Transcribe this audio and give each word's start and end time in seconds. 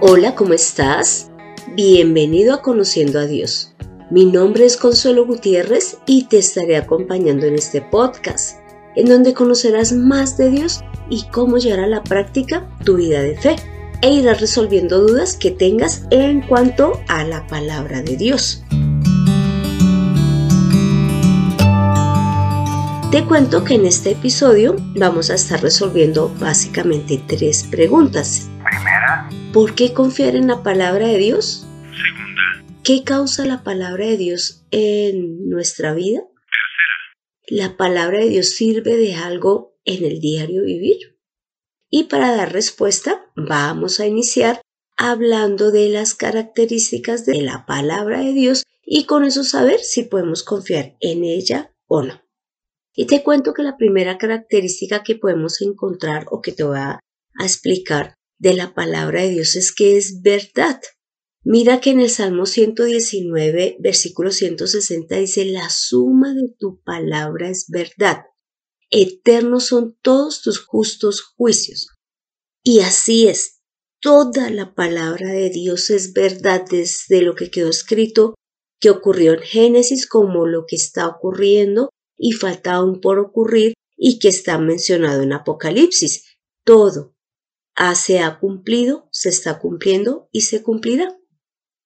Hola, 0.00 0.36
¿cómo 0.36 0.54
estás? 0.54 1.28
Bienvenido 1.74 2.54
a 2.54 2.62
Conociendo 2.62 3.18
a 3.18 3.26
Dios. 3.26 3.74
Mi 4.12 4.26
nombre 4.26 4.64
es 4.64 4.76
Consuelo 4.76 5.26
Gutiérrez 5.26 5.98
y 6.06 6.26
te 6.26 6.38
estaré 6.38 6.76
acompañando 6.76 7.46
en 7.46 7.56
este 7.56 7.82
podcast, 7.82 8.60
en 8.94 9.08
donde 9.08 9.34
conocerás 9.34 9.92
más 9.92 10.36
de 10.36 10.50
Dios 10.50 10.84
y 11.10 11.24
cómo 11.32 11.58
llevar 11.58 11.80
a 11.80 11.88
la 11.88 12.04
práctica 12.04 12.70
tu 12.84 12.94
vida 12.94 13.20
de 13.22 13.36
fe 13.38 13.56
e 14.00 14.12
irás 14.12 14.40
resolviendo 14.40 15.00
dudas 15.00 15.36
que 15.36 15.50
tengas 15.50 16.04
en 16.10 16.42
cuanto 16.42 16.92
a 17.08 17.24
la 17.24 17.44
palabra 17.48 18.00
de 18.00 18.16
Dios. 18.16 18.62
Te 23.10 23.24
cuento 23.24 23.64
que 23.64 23.72
en 23.72 23.86
este 23.86 24.10
episodio 24.10 24.76
vamos 24.94 25.30
a 25.30 25.34
estar 25.34 25.62
resolviendo 25.62 26.28
básicamente 26.38 27.18
tres 27.26 27.66
preguntas. 27.70 28.50
Primera. 28.62 29.30
¿Por 29.50 29.74
qué 29.74 29.94
confiar 29.94 30.36
en 30.36 30.46
la 30.46 30.62
palabra 30.62 31.06
de 31.06 31.16
Dios? 31.16 31.66
Segunda. 31.84 32.82
¿Qué 32.84 33.04
causa 33.04 33.46
la 33.46 33.64
palabra 33.64 34.04
de 34.04 34.18
Dios 34.18 34.66
en 34.72 35.48
nuestra 35.48 35.94
vida? 35.94 36.20
Tercera. 36.20 37.70
¿La 37.70 37.76
palabra 37.78 38.18
de 38.18 38.28
Dios 38.28 38.50
sirve 38.50 38.98
de 38.98 39.14
algo 39.14 39.78
en 39.86 40.04
el 40.04 40.20
diario 40.20 40.64
vivir? 40.64 41.18
Y 41.88 42.04
para 42.04 42.36
dar 42.36 42.52
respuesta, 42.52 43.32
vamos 43.34 44.00
a 44.00 44.06
iniciar 44.06 44.60
hablando 44.98 45.70
de 45.70 45.88
las 45.88 46.14
características 46.14 47.24
de 47.24 47.40
la 47.40 47.64
palabra 47.64 48.20
de 48.20 48.34
Dios 48.34 48.64
y 48.84 49.04
con 49.04 49.24
eso 49.24 49.44
saber 49.44 49.80
si 49.80 50.02
podemos 50.02 50.42
confiar 50.42 50.98
en 51.00 51.24
ella 51.24 51.72
o 51.86 52.02
no. 52.02 52.27
Y 53.00 53.06
te 53.06 53.22
cuento 53.22 53.54
que 53.54 53.62
la 53.62 53.76
primera 53.76 54.18
característica 54.18 55.04
que 55.04 55.14
podemos 55.14 55.62
encontrar 55.62 56.26
o 56.32 56.40
que 56.40 56.50
te 56.50 56.64
voy 56.64 56.78
a, 56.78 56.98
explicar 57.40 58.16
de 58.40 58.54
la 58.54 58.74
palabra 58.74 59.22
de 59.22 59.28
Dios 59.28 59.54
es 59.54 59.72
que 59.72 59.96
es 59.96 60.20
verdad. 60.20 60.80
Mira 61.44 61.80
que 61.80 61.90
en 61.90 62.00
el 62.00 62.10
Salmo 62.10 62.44
119, 62.44 63.76
versículo 63.78 64.32
160 64.32 65.14
dice, 65.14 65.44
la 65.44 65.70
suma 65.70 66.34
de 66.34 66.52
tu 66.58 66.82
palabra 66.82 67.48
es 67.48 67.66
verdad. 67.68 68.24
Eternos 68.90 69.66
son 69.66 69.96
todos 70.02 70.42
tus 70.42 70.58
justos 70.58 71.22
juicios. 71.22 71.90
Y 72.64 72.80
así 72.80 73.28
es, 73.28 73.60
toda 74.00 74.50
la 74.50 74.74
palabra 74.74 75.28
de 75.28 75.50
Dios 75.50 75.90
es 75.90 76.14
verdad 76.14 76.64
desde 76.68 77.22
lo 77.22 77.36
que 77.36 77.52
quedó 77.52 77.70
escrito, 77.70 78.34
que 78.80 78.90
ocurrió 78.90 79.34
en 79.34 79.42
Génesis 79.42 80.08
como 80.08 80.46
lo 80.46 80.64
que 80.66 80.74
está 80.74 81.06
ocurriendo 81.06 81.90
y 82.18 82.32
falta 82.32 82.74
aún 82.74 83.00
por 83.00 83.18
ocurrir 83.18 83.74
y 83.96 84.18
que 84.18 84.28
está 84.28 84.58
mencionado 84.58 85.22
en 85.22 85.32
Apocalipsis. 85.32 86.24
Todo 86.64 87.14
se 87.94 88.18
ha 88.20 88.38
cumplido, 88.38 89.08
se 89.12 89.28
está 89.28 89.58
cumpliendo 89.58 90.28
y 90.32 90.42
se 90.42 90.62
cumplirá. 90.62 91.16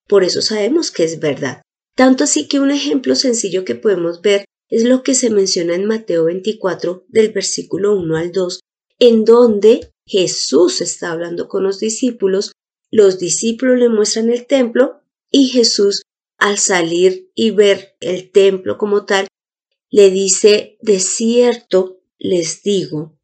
Por 0.09 0.25
eso 0.25 0.43
sabemos 0.43 0.91
que 0.91 1.05
es 1.05 1.21
verdad. 1.21 1.63
Tanto 1.95 2.25
así 2.25 2.49
que 2.49 2.61
un 2.61 2.71
ejemplo 2.71 3.15
sencillo 3.15 3.65
que 3.65 3.75
podemos 3.75 4.23
ver 4.23 4.47
es 4.69 4.85
lo 4.85 5.03
que 5.03 5.15
se 5.15 5.29
menciona 5.29 5.75
en 5.75 5.85
Mateo 5.85 6.25
24 6.25 7.05
del 7.09 7.33
versículo 7.33 7.95
1 7.95 8.17
al 8.17 8.33
2, 8.33 8.61
en 8.99 9.25
donde 9.25 9.93
Jesús 10.07 10.81
está 10.81 11.13
hablando 11.13 11.49
con 11.49 11.63
los 11.63 11.79
discípulos, 11.79 12.53
los 12.91 13.19
discípulos 13.19 13.79
le 13.79 13.91
muestran 13.91 14.31
el 14.31 14.47
templo 14.47 15.03
y 15.31 15.49
Jesús 15.49 16.03
al 16.39 16.59
salir 16.59 17.31
y 17.35 17.51
ver 17.51 17.97
el 18.01 18.31
templo 18.31 18.79
como 18.79 19.05
tal, 19.05 19.29
le 19.93 20.11
dice, 20.11 20.79
de 20.81 20.99
cierto 20.99 22.01
les 22.19 22.63
digo 22.63 23.17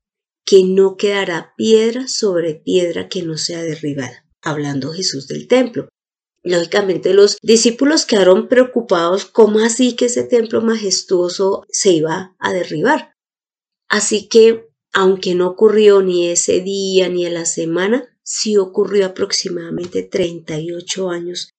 que 0.44 0.64
no 0.64 0.96
quedará 0.96 1.54
piedra 1.56 2.06
sobre 2.06 2.54
piedra 2.54 3.08
que 3.08 3.22
no 3.22 3.38
sea 3.38 3.62
derribada, 3.62 4.26
hablando 4.42 4.92
Jesús 4.92 5.26
del 5.28 5.48
templo. 5.48 5.88
Lógicamente 6.42 7.14
los 7.14 7.38
discípulos 7.42 8.04
quedaron 8.04 8.48
preocupados 8.48 9.24
cómo 9.24 9.60
así 9.60 9.96
que 9.96 10.06
ese 10.06 10.24
templo 10.24 10.60
majestuoso 10.60 11.64
se 11.70 11.92
iba 11.92 12.36
a 12.38 12.52
derribar. 12.52 13.12
Así 13.88 14.28
que, 14.28 14.68
aunque 14.92 15.34
no 15.34 15.48
ocurrió 15.48 16.02
ni 16.02 16.28
ese 16.28 16.60
día 16.60 17.08
ni 17.08 17.24
en 17.24 17.34
la 17.34 17.46
semana, 17.46 18.08
sí 18.22 18.58
ocurrió 18.58 19.06
aproximadamente 19.06 20.02
38 20.02 21.10
años 21.10 21.50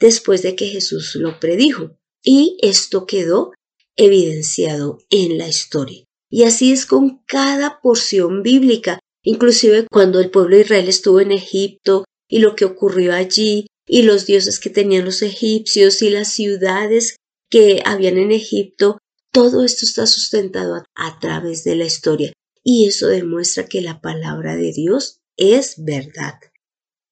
después 0.00 0.42
de 0.42 0.56
que 0.56 0.66
Jesús 0.66 1.14
lo 1.14 1.38
predijo. 1.38 1.96
Y 2.22 2.58
esto 2.60 3.06
quedó 3.06 3.52
evidenciado 3.96 4.98
en 5.10 5.38
la 5.38 5.48
historia. 5.48 6.04
Y 6.30 6.42
así 6.44 6.72
es 6.72 6.86
con 6.86 7.22
cada 7.26 7.80
porción 7.80 8.42
bíblica, 8.42 8.98
inclusive 9.22 9.86
cuando 9.90 10.20
el 10.20 10.30
pueblo 10.30 10.56
de 10.56 10.62
Israel 10.62 10.88
estuvo 10.88 11.20
en 11.20 11.32
Egipto 11.32 12.04
y 12.28 12.40
lo 12.40 12.56
que 12.56 12.64
ocurrió 12.64 13.14
allí 13.14 13.66
y 13.86 14.02
los 14.02 14.26
dioses 14.26 14.58
que 14.58 14.70
tenían 14.70 15.04
los 15.04 15.22
egipcios 15.22 16.02
y 16.02 16.10
las 16.10 16.32
ciudades 16.32 17.16
que 17.48 17.82
habían 17.84 18.18
en 18.18 18.32
Egipto, 18.32 18.98
todo 19.32 19.64
esto 19.64 19.84
está 19.84 20.06
sustentado 20.06 20.74
a, 20.74 20.84
a 20.94 21.18
través 21.20 21.62
de 21.64 21.76
la 21.76 21.84
historia 21.84 22.32
y 22.64 22.88
eso 22.88 23.06
demuestra 23.06 23.66
que 23.66 23.80
la 23.80 24.00
palabra 24.00 24.56
de 24.56 24.72
Dios 24.72 25.20
es 25.36 25.84
verdad. 25.84 26.34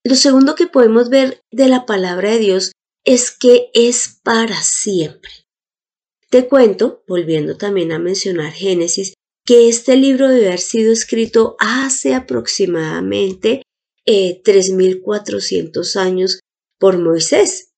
Lo 0.03 0.17
segundo 0.17 0.57
que 0.57 0.67
podemos 0.67 1.11
ver 1.11 1.41
de 1.53 1.69
la 1.69 1.87
palabra 1.87 2.31
de 2.31 2.39
Dios 2.41 2.73
es 3.05 3.31
que 3.31 3.71
es 3.73 4.19
para 4.25 4.61
siempre. 4.63 5.31
Te 6.35 6.49
cuento, 6.49 7.05
volviendo 7.07 7.57
también 7.57 7.93
a 7.93 8.01
mencionar 8.01 8.51
Génesis, 8.51 9.15
que 9.47 9.69
este 9.69 9.97
libro 9.97 10.27
debe 10.27 10.49
haber 10.49 10.59
sido 10.59 10.93
escrito 10.93 11.55
hace 11.61 12.13
aproximadamente 12.13 13.63
3.400 14.05 15.95
eh, 15.95 16.01
años 16.01 16.41
por 16.81 16.99
Moisés. 16.99 17.71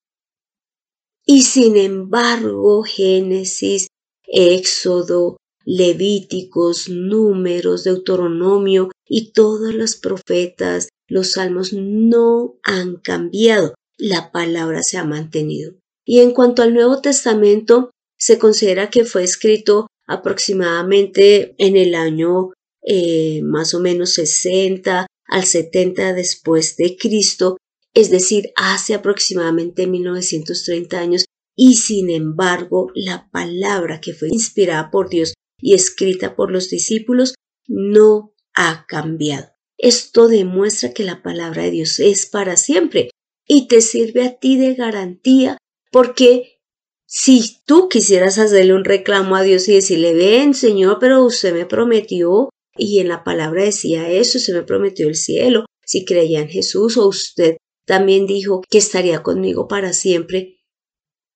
Y 1.23 1.43
sin 1.43 1.77
embargo, 1.77 2.81
Génesis, 2.81 3.89
Éxodo, 4.25 5.37
Levíticos, 5.63 6.89
Números, 6.89 7.83
Deuteronomio 7.83 8.89
y 9.07 9.33
todos 9.33 9.71
los 9.75 9.97
profetas, 9.97 10.89
los 11.07 11.33
salmos 11.33 11.73
no 11.73 12.57
han 12.63 12.95
cambiado. 12.95 13.75
La 13.99 14.31
palabra 14.31 14.81
se 14.81 14.97
ha 14.97 15.03
mantenido. 15.03 15.75
Y 16.03 16.21
en 16.21 16.31
cuanto 16.31 16.63
al 16.63 16.73
Nuevo 16.73 17.01
Testamento, 17.01 17.91
se 18.17 18.37
considera 18.37 18.89
que 18.89 19.05
fue 19.05 19.23
escrito 19.23 19.87
aproximadamente 20.07 21.55
en 21.57 21.75
el 21.75 21.95
año 21.95 22.51
eh, 22.85 23.41
más 23.43 23.73
o 23.73 23.79
menos 23.79 24.13
60 24.13 25.07
al 25.27 25.43
70 25.43 26.13
después 26.13 26.77
de 26.77 26.95
Cristo, 26.95 27.57
es 27.93 28.09
decir, 28.09 28.51
hace 28.55 28.93
aproximadamente 28.93 29.87
1930 29.87 30.99
años, 30.99 31.25
y 31.55 31.75
sin 31.75 32.09
embargo 32.09 32.91
la 32.95 33.29
palabra 33.31 33.99
que 33.99 34.13
fue 34.13 34.29
inspirada 34.29 34.89
por 34.91 35.09
Dios 35.09 35.33
y 35.59 35.73
escrita 35.73 36.35
por 36.35 36.51
los 36.51 36.69
discípulos 36.69 37.33
no 37.67 38.33
ha 38.53 38.85
cambiado. 38.87 39.49
Esto 39.77 40.27
demuestra 40.27 40.93
que 40.93 41.03
la 41.03 41.21
palabra 41.21 41.63
de 41.63 41.71
Dios 41.71 41.99
es 41.99 42.25
para 42.25 42.55
siempre 42.57 43.09
y 43.45 43.67
te 43.67 43.81
sirve 43.81 44.23
a 44.25 44.37
ti 44.37 44.57
de 44.57 44.75
garantía 44.75 45.57
porque 45.91 46.56
si 47.07 47.61
tú 47.65 47.87
quisieras 47.87 48.37
hacerle 48.37 48.73
un 48.73 48.83
reclamo 48.83 49.37
a 49.37 49.41
Dios 49.41 49.67
y 49.69 49.75
decirle, 49.75 50.13
ven 50.13 50.53
Señor, 50.53 50.97
pero 50.99 51.23
usted 51.23 51.53
me 51.53 51.65
prometió, 51.65 52.49
y 52.77 52.99
en 52.99 53.07
la 53.07 53.23
palabra 53.23 53.63
decía 53.63 54.09
eso, 54.11 54.37
usted 54.37 54.53
me 54.53 54.63
prometió 54.63 55.07
el 55.07 55.15
cielo, 55.15 55.65
si 55.85 56.03
creía 56.03 56.41
en 56.41 56.49
Jesús 56.49 56.97
o 56.97 57.07
usted 57.07 57.55
también 57.85 58.27
dijo 58.27 58.61
que 58.69 58.77
estaría 58.77 59.23
conmigo 59.23 59.69
para 59.69 59.93
siempre, 59.93 60.57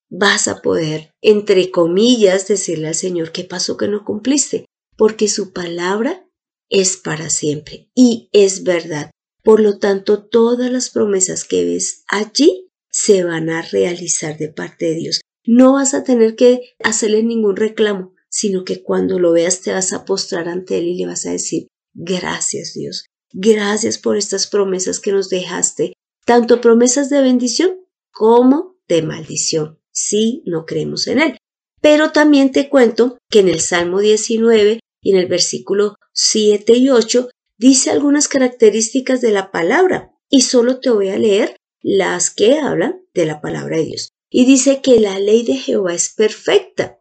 vas 0.09 0.49
a 0.49 0.61
poder, 0.61 1.13
entre 1.21 1.71
comillas, 1.71 2.49
decirle 2.49 2.89
al 2.89 2.95
Señor, 2.95 3.31
¿qué 3.31 3.45
pasó 3.45 3.77
que 3.77 3.87
no 3.87 4.03
cumpliste? 4.03 4.65
Porque 4.97 5.29
su 5.29 5.53
palabra 5.53 6.27
es 6.69 6.97
para 6.97 7.29
siempre 7.29 7.89
y 7.95 8.29
es 8.33 8.63
verdad. 8.63 9.11
Por 9.41 9.61
lo 9.61 9.79
tanto, 9.79 10.27
todas 10.27 10.69
las 10.69 10.89
promesas 10.89 11.45
que 11.45 11.63
ves 11.63 12.03
allí 12.09 12.69
se 12.91 13.23
van 13.23 13.49
a 13.49 13.61
realizar 13.61 14.37
de 14.37 14.49
parte 14.49 14.85
de 14.87 14.95
Dios. 14.95 15.21
No 15.45 15.73
vas 15.73 15.93
a 15.93 16.03
tener 16.03 16.35
que 16.35 16.75
hacerle 16.83 17.23
ningún 17.23 17.55
reclamo, 17.55 18.13
sino 18.29 18.63
que 18.63 18.83
cuando 18.83 19.19
lo 19.19 19.31
veas 19.31 19.61
te 19.61 19.73
vas 19.73 19.91
a 19.91 20.05
postrar 20.05 20.47
ante 20.47 20.77
Él 20.77 20.87
y 20.87 20.97
le 20.97 21.07
vas 21.07 21.25
a 21.25 21.31
decir, 21.31 21.67
gracias 21.93 22.73
Dios, 22.75 23.05
gracias 23.33 23.97
por 23.97 24.17
estas 24.17 24.47
promesas 24.47 24.99
que 24.99 25.11
nos 25.11 25.29
dejaste, 25.29 25.93
tanto 26.25 26.61
promesas 26.61 27.09
de 27.09 27.21
bendición 27.21 27.77
como 28.11 28.77
de 28.87 29.01
maldición, 29.01 29.79
si 29.91 30.43
no 30.45 30.65
creemos 30.65 31.07
en 31.07 31.19
Él. 31.19 31.37
Pero 31.81 32.11
también 32.11 32.51
te 32.51 32.69
cuento 32.69 33.17
que 33.29 33.39
en 33.39 33.49
el 33.49 33.61
Salmo 33.61 33.99
19 33.99 34.79
y 35.01 35.11
en 35.11 35.17
el 35.17 35.25
versículo 35.25 35.95
7 36.13 36.73
y 36.73 36.89
8 36.89 37.29
dice 37.57 37.89
algunas 37.89 38.27
características 38.27 39.21
de 39.21 39.31
la 39.31 39.49
palabra 39.49 40.13
y 40.29 40.41
solo 40.41 40.79
te 40.79 40.91
voy 40.91 41.09
a 41.09 41.17
leer 41.17 41.57
las 41.81 42.29
que 42.29 42.59
hablan 42.59 43.01
de 43.15 43.25
la 43.25 43.41
palabra 43.41 43.77
de 43.77 43.85
Dios 43.85 44.11
y 44.33 44.45
dice 44.45 44.81
que 44.81 44.99
la 44.99 45.19
ley 45.19 45.43
de 45.43 45.57
Jehová 45.57 45.93
es 45.93 46.13
perfecta. 46.13 46.99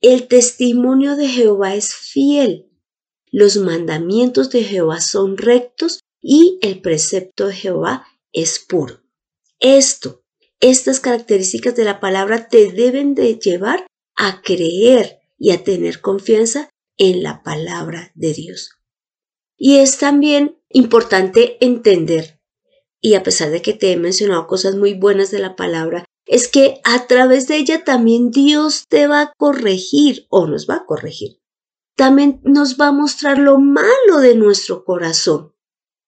El 0.00 0.26
testimonio 0.26 1.14
de 1.14 1.28
Jehová 1.28 1.76
es 1.76 1.94
fiel. 1.94 2.68
Los 3.30 3.56
mandamientos 3.56 4.50
de 4.50 4.64
Jehová 4.64 5.00
son 5.00 5.38
rectos 5.38 6.00
y 6.20 6.58
el 6.60 6.82
precepto 6.82 7.46
de 7.46 7.54
Jehová 7.54 8.06
es 8.32 8.58
puro. 8.58 9.00
Esto, 9.60 10.24
estas 10.58 10.98
características 10.98 11.76
de 11.76 11.84
la 11.84 12.00
palabra 12.00 12.48
te 12.48 12.72
deben 12.72 13.14
de 13.14 13.38
llevar 13.38 13.86
a 14.16 14.42
creer 14.42 15.20
y 15.38 15.52
a 15.52 15.62
tener 15.62 16.00
confianza 16.00 16.68
en 16.98 17.22
la 17.22 17.44
palabra 17.44 18.10
de 18.16 18.34
Dios. 18.34 18.70
Y 19.56 19.76
es 19.76 19.98
también 19.98 20.60
importante 20.70 21.64
entender, 21.64 22.40
y 23.00 23.14
a 23.14 23.22
pesar 23.22 23.50
de 23.50 23.62
que 23.62 23.74
te 23.74 23.92
he 23.92 23.96
mencionado 23.96 24.48
cosas 24.48 24.74
muy 24.74 24.94
buenas 24.94 25.30
de 25.30 25.38
la 25.38 25.54
palabra, 25.54 26.04
es 26.26 26.48
que 26.48 26.80
a 26.84 27.06
través 27.06 27.48
de 27.48 27.56
ella 27.56 27.84
también 27.84 28.30
Dios 28.30 28.86
te 28.88 29.06
va 29.06 29.20
a 29.20 29.32
corregir 29.36 30.26
o 30.30 30.46
nos 30.46 30.68
va 30.68 30.76
a 30.76 30.86
corregir. 30.86 31.40
También 31.96 32.40
nos 32.44 32.78
va 32.80 32.88
a 32.88 32.92
mostrar 32.92 33.38
lo 33.38 33.58
malo 33.58 34.20
de 34.20 34.34
nuestro 34.34 34.84
corazón. 34.84 35.52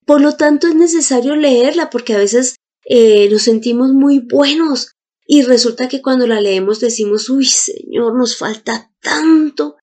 Por 0.07 0.21
lo 0.21 0.37
tanto, 0.37 0.67
es 0.67 0.75
necesario 0.75 1.37
leerla 1.37 1.91
porque 1.91 2.15
a 2.15 2.19
veces 2.19 2.57
eh, 2.85 3.29
nos 3.31 3.43
sentimos 3.43 3.93
muy 3.93 4.21
buenos 4.21 4.93
y 5.27 5.43
resulta 5.43 5.89
que 5.89 6.03
cuando 6.03 6.27
la 6.27 6.41
leemos 6.41 6.81
decimos, 6.81 7.29
uy 7.31 7.47
Señor, 7.47 8.15
nos 8.17 8.37
falta 8.37 8.93
tanto, 9.01 9.77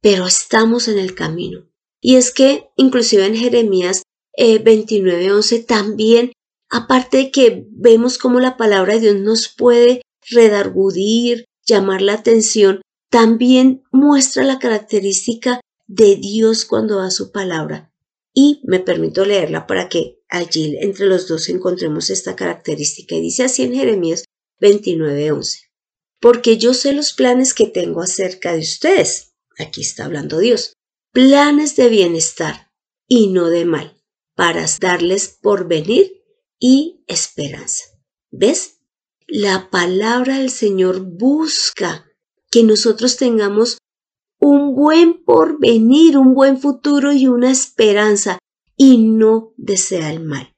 pero 0.00 0.26
estamos 0.26 0.88
en 0.88 0.98
el 0.98 1.14
camino. 1.14 1.68
Y 2.00 2.16
es 2.16 2.32
que 2.32 2.70
inclusive 2.76 3.26
en 3.26 3.34
Jeremías 3.34 4.02
eh, 4.36 4.62
29:11 4.62 5.66
también, 5.66 6.32
aparte 6.70 7.16
de 7.16 7.30
que 7.30 7.66
vemos 7.70 8.18
cómo 8.18 8.40
la 8.40 8.56
palabra 8.56 8.94
de 8.94 9.00
Dios 9.00 9.16
nos 9.16 9.48
puede 9.48 10.02
redargudir, 10.30 11.44
llamar 11.66 12.02
la 12.02 12.14
atención, 12.14 12.82
también 13.10 13.82
muestra 13.90 14.44
la 14.44 14.58
característica 14.58 15.60
de 15.86 16.16
Dios 16.16 16.64
cuando 16.64 16.98
da 16.98 17.10
su 17.10 17.32
palabra. 17.32 17.92
Y 18.34 18.60
me 18.64 18.80
permito 18.80 19.24
leerla 19.24 19.66
para 19.66 19.88
que 19.88 20.20
allí 20.28 20.76
entre 20.80 21.06
los 21.06 21.26
dos 21.26 21.48
encontremos 21.48 22.10
esta 22.10 22.36
característica. 22.36 23.16
Y 23.16 23.22
dice 23.22 23.44
así 23.44 23.64
en 23.64 23.74
Jeremías 23.74 24.24
29:11. 24.60 25.70
Porque 26.20 26.58
yo 26.58 26.74
sé 26.74 26.92
los 26.92 27.12
planes 27.14 27.54
que 27.54 27.66
tengo 27.66 28.02
acerca 28.02 28.52
de 28.52 28.60
ustedes. 28.60 29.34
Aquí 29.58 29.80
está 29.80 30.04
hablando 30.04 30.38
Dios. 30.38 30.74
Planes 31.12 31.74
de 31.76 31.88
bienestar 31.88 32.70
y 33.08 33.28
no 33.28 33.48
de 33.48 33.64
mal, 33.64 33.96
para 34.34 34.66
darles 34.80 35.38
porvenir 35.40 36.17
y 36.58 37.02
esperanza. 37.06 37.84
¿Ves? 38.30 38.80
La 39.26 39.70
palabra 39.70 40.38
del 40.38 40.50
Señor 40.50 41.00
busca 41.00 42.06
que 42.50 42.62
nosotros 42.62 43.16
tengamos 43.16 43.78
un 44.40 44.74
buen 44.74 45.24
porvenir, 45.24 46.16
un 46.16 46.34
buen 46.34 46.58
futuro 46.58 47.12
y 47.12 47.26
una 47.26 47.50
esperanza 47.50 48.38
y 48.76 48.98
no 48.98 49.52
desea 49.56 50.10
el 50.10 50.20
mal. 50.20 50.52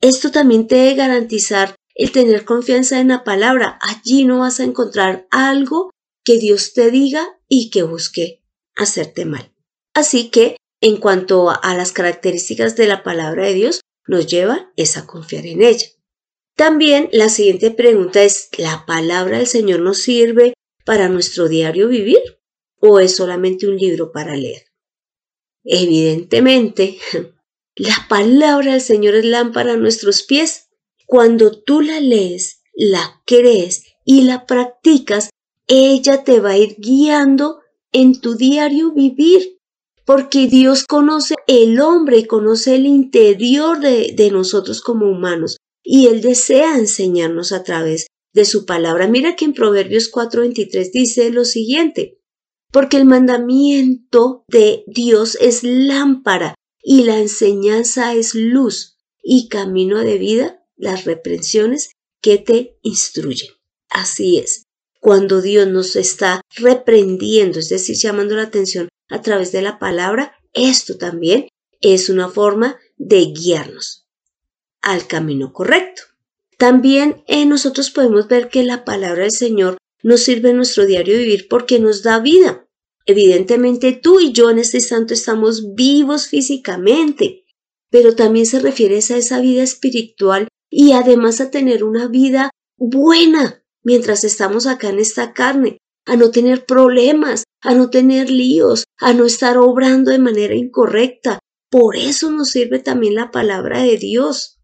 Esto 0.00 0.30
también 0.30 0.66
te 0.66 0.74
debe 0.74 0.96
garantizar 0.96 1.76
el 1.94 2.10
tener 2.10 2.44
confianza 2.44 3.00
en 3.00 3.08
la 3.08 3.24
palabra. 3.24 3.78
Allí 3.80 4.24
no 4.24 4.40
vas 4.40 4.60
a 4.60 4.64
encontrar 4.64 5.26
algo 5.30 5.90
que 6.24 6.38
Dios 6.38 6.72
te 6.74 6.90
diga 6.90 7.38
y 7.48 7.70
que 7.70 7.82
busque 7.82 8.42
hacerte 8.76 9.24
mal. 9.24 9.54
Así 9.94 10.30
que, 10.30 10.56
en 10.80 10.96
cuanto 10.96 11.50
a 11.50 11.74
las 11.74 11.92
características 11.92 12.76
de 12.76 12.86
la 12.86 13.04
palabra 13.04 13.46
de 13.46 13.54
Dios, 13.54 13.80
nos 14.06 14.26
lleva 14.26 14.72
es 14.76 14.96
a 14.96 15.06
confiar 15.06 15.46
en 15.46 15.62
ella. 15.62 15.86
También 16.56 17.08
la 17.12 17.28
siguiente 17.28 17.70
pregunta 17.70 18.22
es, 18.22 18.48
¿la 18.58 18.84
palabra 18.86 19.38
del 19.38 19.46
Señor 19.46 19.80
nos 19.80 19.98
sirve 19.98 20.54
para 20.84 21.08
nuestro 21.08 21.48
diario 21.48 21.88
vivir 21.88 22.20
o 22.80 23.00
es 23.00 23.16
solamente 23.16 23.66
un 23.66 23.76
libro 23.76 24.12
para 24.12 24.36
leer? 24.36 24.64
Evidentemente, 25.64 26.98
la 27.76 28.06
palabra 28.08 28.72
del 28.72 28.80
Señor 28.80 29.14
es 29.14 29.24
lámpara 29.24 29.74
a 29.74 29.76
nuestros 29.76 30.22
pies. 30.22 30.68
Cuando 31.06 31.62
tú 31.62 31.80
la 31.80 32.00
lees, 32.00 32.62
la 32.74 33.22
crees 33.26 33.84
y 34.04 34.22
la 34.22 34.46
practicas, 34.46 35.30
ella 35.68 36.24
te 36.24 36.40
va 36.40 36.50
a 36.50 36.58
ir 36.58 36.76
guiando 36.78 37.60
en 37.92 38.20
tu 38.20 38.34
diario 38.34 38.92
vivir, 38.92 39.60
porque 40.04 40.46
Dios 40.46 40.84
conoce 40.84 41.34
el 41.46 41.80
hombre 41.80 42.26
conoce 42.26 42.74
el 42.74 42.86
interior 42.86 43.80
de, 43.80 44.14
de 44.16 44.30
nosotros 44.30 44.80
como 44.80 45.10
humanos 45.10 45.56
y 45.82 46.06
Él 46.06 46.20
desea 46.20 46.78
enseñarnos 46.78 47.52
a 47.52 47.62
través 47.62 48.06
de 48.32 48.44
su 48.44 48.64
palabra. 48.64 49.08
Mira 49.08 49.36
que 49.36 49.44
en 49.44 49.54
Proverbios 49.54 50.10
4:23 50.10 50.90
dice 50.92 51.30
lo 51.30 51.44
siguiente, 51.44 52.18
porque 52.70 52.96
el 52.96 53.04
mandamiento 53.04 54.44
de 54.48 54.84
Dios 54.86 55.36
es 55.40 55.62
lámpara 55.62 56.54
y 56.82 57.04
la 57.04 57.18
enseñanza 57.18 58.14
es 58.14 58.34
luz 58.34 58.98
y 59.22 59.48
camino 59.48 59.98
de 59.98 60.18
vida 60.18 60.64
las 60.76 61.04
reprensiones 61.04 61.90
que 62.20 62.38
te 62.38 62.78
instruyen. 62.82 63.50
Así 63.88 64.38
es. 64.38 64.64
Cuando 65.00 65.42
Dios 65.42 65.68
nos 65.68 65.96
está 65.96 66.40
reprendiendo, 66.56 67.58
es 67.58 67.68
decir, 67.68 67.96
llamando 67.96 68.36
la 68.36 68.44
atención 68.44 68.88
a 69.12 69.20
través 69.20 69.52
de 69.52 69.62
la 69.62 69.78
palabra, 69.78 70.32
esto 70.54 70.96
también 70.96 71.48
es 71.80 72.08
una 72.08 72.28
forma 72.28 72.78
de 72.96 73.26
guiarnos 73.26 74.06
al 74.80 75.06
camino 75.06 75.52
correcto. 75.52 76.02
También 76.56 77.22
eh, 77.26 77.44
nosotros 77.44 77.90
podemos 77.90 78.26
ver 78.28 78.48
que 78.48 78.62
la 78.62 78.84
palabra 78.84 79.22
del 79.22 79.32
Señor 79.32 79.76
nos 80.02 80.20
sirve 80.22 80.50
en 80.50 80.56
nuestro 80.56 80.86
diario 80.86 81.18
vivir 81.18 81.46
porque 81.48 81.78
nos 81.78 82.02
da 82.02 82.20
vida. 82.20 82.66
Evidentemente 83.04 83.92
tú 83.92 84.20
y 84.20 84.32
yo 84.32 84.48
en 84.48 84.58
este 84.58 84.78
instante 84.78 85.14
estamos 85.14 85.74
vivos 85.74 86.28
físicamente, 86.28 87.44
pero 87.90 88.14
también 88.14 88.46
se 88.46 88.60
refiere 88.60 88.96
a 88.96 89.16
esa 89.16 89.40
vida 89.40 89.62
espiritual 89.62 90.48
y 90.70 90.92
además 90.92 91.40
a 91.40 91.50
tener 91.50 91.84
una 91.84 92.08
vida 92.08 92.50
buena 92.76 93.62
mientras 93.82 94.24
estamos 94.24 94.66
acá 94.66 94.88
en 94.88 95.00
esta 95.00 95.34
carne, 95.34 95.78
a 96.06 96.16
no 96.16 96.30
tener 96.30 96.64
problemas, 96.64 97.44
a 97.62 97.74
no 97.74 97.90
tener 97.90 98.30
líos, 98.30 98.84
a 98.98 99.12
no 99.12 99.24
estar 99.24 99.56
obrando 99.56 100.10
de 100.10 100.18
manera 100.18 100.54
incorrecta. 100.54 101.38
Por 101.70 101.96
eso 101.96 102.30
nos 102.30 102.50
sirve 102.50 102.80
también 102.80 103.14
la 103.14 103.30
palabra 103.30 103.82
de 103.82 103.96
Dios. 103.96 104.60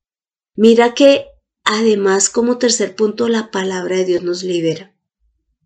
Mira 0.57 0.95
que 0.95 1.27
Además, 1.71 2.31
como 2.31 2.57
tercer 2.57 2.97
punto, 2.97 3.29
la 3.29 3.51
palabra 3.51 3.99
de 3.99 4.07
Dios 4.07 4.23
nos 4.23 4.43
libera. 4.43 4.97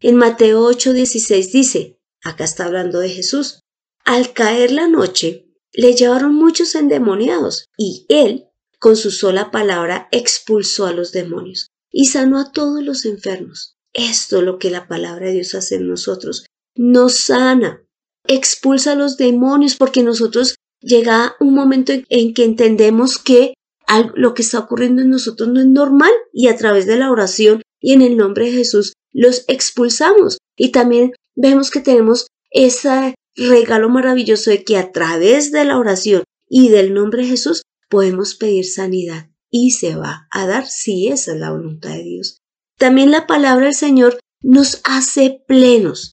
En 0.01 0.17
Mateo 0.17 0.69
8:16 0.69 1.53
dice, 1.53 2.01
acá 2.25 2.43
está 2.43 2.65
hablando 2.65 2.99
de 2.99 3.09
Jesús, 3.09 3.61
al 4.05 4.33
caer 4.33 4.73
la 4.73 4.89
noche, 4.89 5.47
le 5.73 5.95
llevaron 5.95 6.35
muchos 6.35 6.75
endemoniados 6.75 7.67
y 7.79 8.05
él, 8.09 8.49
con 8.81 8.97
su 8.97 9.13
sola 9.13 9.53
palabra, 9.53 10.09
expulsó 10.11 10.87
a 10.87 10.93
los 10.93 11.13
demonios 11.13 11.69
y 11.93 12.07
sanó 12.07 12.41
a 12.41 12.51
todos 12.51 12.83
los 12.83 13.05
enfermos. 13.05 13.77
Esto 13.93 14.39
es 14.39 14.43
lo 14.43 14.59
que 14.59 14.71
la 14.71 14.89
palabra 14.89 15.27
de 15.27 15.35
Dios 15.35 15.55
hace 15.55 15.77
en 15.77 15.87
nosotros. 15.87 16.47
Nos 16.75 17.15
sana, 17.17 17.85
expulsa 18.27 18.93
a 18.93 18.97
los 18.97 19.17
demonios 19.17 19.77
porque 19.77 20.03
nosotros 20.03 20.57
llega 20.81 21.37
un 21.41 21.55
momento 21.55 21.93
en 22.09 22.35
que 22.35 22.45
entendemos 22.45 23.19
que 23.19 23.55
lo 24.15 24.35
que 24.35 24.43
está 24.43 24.59
ocurriendo 24.59 25.03
en 25.03 25.11
nosotros 25.11 25.49
no 25.49 25.61
es 25.61 25.67
normal 25.67 26.13
y 26.33 26.49
a 26.49 26.57
través 26.57 26.87
de 26.87 26.97
la 26.97 27.11
oración 27.11 27.63
y 27.81 27.93
en 27.93 28.03
el 28.03 28.17
nombre 28.17 28.47
de 28.47 28.53
Jesús 28.53 28.95
los 29.13 29.45
expulsamos. 29.49 30.39
Y 30.57 30.73
también 30.73 31.13
vemos 31.35 31.71
que 31.71 31.81
tenemos 31.81 32.27
ese 32.51 33.15
regalo 33.37 33.89
maravilloso 33.89 34.51
de 34.51 34.65
que 34.65 34.77
a 34.77 34.93
través 34.93 35.53
de 35.53 35.65
la 35.65 35.79
oración 35.79 36.25
y 36.49 36.69
del 36.69 36.95
nombre 36.95 37.23
de 37.23 37.29
Jesús 37.29 37.63
podemos 37.89 38.35
pedir 38.35 38.65
sanidad 38.65 39.29
y 39.51 39.73
se 39.73 39.97
va 39.97 40.27
a 40.31 40.47
dar 40.47 40.67
si 40.67 41.09
esa 41.09 41.33
es 41.33 41.41
la 41.41 41.51
voluntad 41.51 41.91
de 41.91 42.03
Dios. 42.03 42.39
También 42.79 43.11
la 43.11 43.27
palabra 43.27 43.67
del 43.67 43.75
Señor 43.75 44.19
nos 44.43 44.81
hace 44.85 45.43
plenos, 45.47 46.13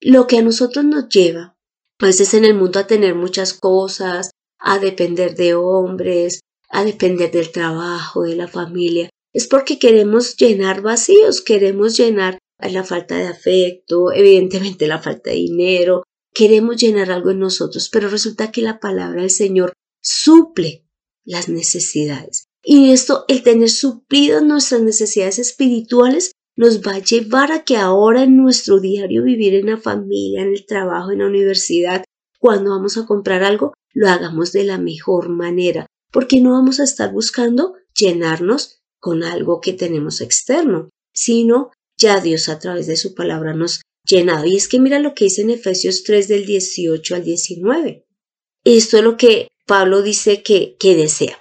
lo 0.00 0.26
que 0.26 0.38
a 0.38 0.42
nosotros 0.42 0.84
nos 0.84 1.08
lleva 1.08 1.56
a 2.00 2.06
veces 2.06 2.32
en 2.34 2.44
el 2.44 2.54
mundo 2.54 2.78
a 2.78 2.86
tener 2.86 3.14
muchas 3.14 3.52
cosas, 3.52 4.30
a 4.58 4.78
depender 4.78 5.34
de 5.34 5.54
hombres, 5.54 6.40
a 6.70 6.84
depender 6.84 7.30
del 7.30 7.52
trabajo, 7.52 8.22
de 8.22 8.36
la 8.36 8.48
familia, 8.48 9.10
es 9.34 9.46
porque 9.46 9.78
queremos 9.78 10.36
llenar 10.36 10.80
vacíos, 10.80 11.42
queremos 11.42 11.96
llenar 11.96 12.38
la 12.58 12.84
falta 12.84 13.16
de 13.16 13.26
afecto, 13.26 14.12
evidentemente 14.12 14.86
la 14.86 15.00
falta 15.00 15.30
de 15.30 15.36
dinero, 15.36 16.04
queremos 16.34 16.76
llenar 16.76 17.10
algo 17.10 17.30
en 17.30 17.40
nosotros, 17.40 17.88
pero 17.90 18.08
resulta 18.08 18.50
que 18.50 18.62
la 18.62 18.80
palabra 18.80 19.22
del 19.22 19.30
Señor 19.30 19.72
suple 20.02 20.86
las 21.24 21.48
necesidades. 21.48 22.44
Y 22.62 22.92
esto, 22.92 23.24
el 23.28 23.42
tener 23.42 23.70
suplidas 23.70 24.42
nuestras 24.42 24.82
necesidades 24.82 25.38
espirituales, 25.38 26.32
nos 26.60 26.82
va 26.82 26.96
a 26.96 26.98
llevar 26.98 27.52
a 27.52 27.64
que 27.64 27.78
ahora 27.78 28.24
en 28.24 28.36
nuestro 28.36 28.80
diario 28.80 29.22
vivir 29.22 29.54
en 29.54 29.64
la 29.64 29.78
familia, 29.78 30.42
en 30.42 30.48
el 30.48 30.66
trabajo, 30.66 31.10
en 31.10 31.20
la 31.20 31.26
universidad, 31.26 32.04
cuando 32.38 32.72
vamos 32.72 32.98
a 32.98 33.06
comprar 33.06 33.42
algo, 33.42 33.72
lo 33.94 34.10
hagamos 34.10 34.52
de 34.52 34.64
la 34.64 34.76
mejor 34.76 35.30
manera, 35.30 35.86
porque 36.12 36.42
no 36.42 36.52
vamos 36.52 36.78
a 36.78 36.84
estar 36.84 37.14
buscando 37.14 37.76
llenarnos 37.98 38.82
con 38.98 39.24
algo 39.24 39.62
que 39.62 39.72
tenemos 39.72 40.20
externo, 40.20 40.90
sino 41.14 41.70
ya 41.96 42.20
Dios 42.20 42.50
a 42.50 42.58
través 42.58 42.86
de 42.86 42.98
su 42.98 43.14
palabra 43.14 43.54
nos 43.54 43.80
llenado. 44.04 44.44
Y 44.44 44.56
es 44.56 44.68
que 44.68 44.80
mira 44.80 44.98
lo 44.98 45.14
que 45.14 45.24
dice 45.24 45.40
en 45.40 45.48
Efesios 45.48 46.02
3 46.02 46.28
del 46.28 46.44
18 46.44 47.14
al 47.14 47.24
19. 47.24 48.04
Esto 48.64 48.98
es 48.98 49.02
lo 49.02 49.16
que 49.16 49.48
Pablo 49.66 50.02
dice 50.02 50.42
que, 50.42 50.76
que 50.78 50.94
desea. 50.94 51.38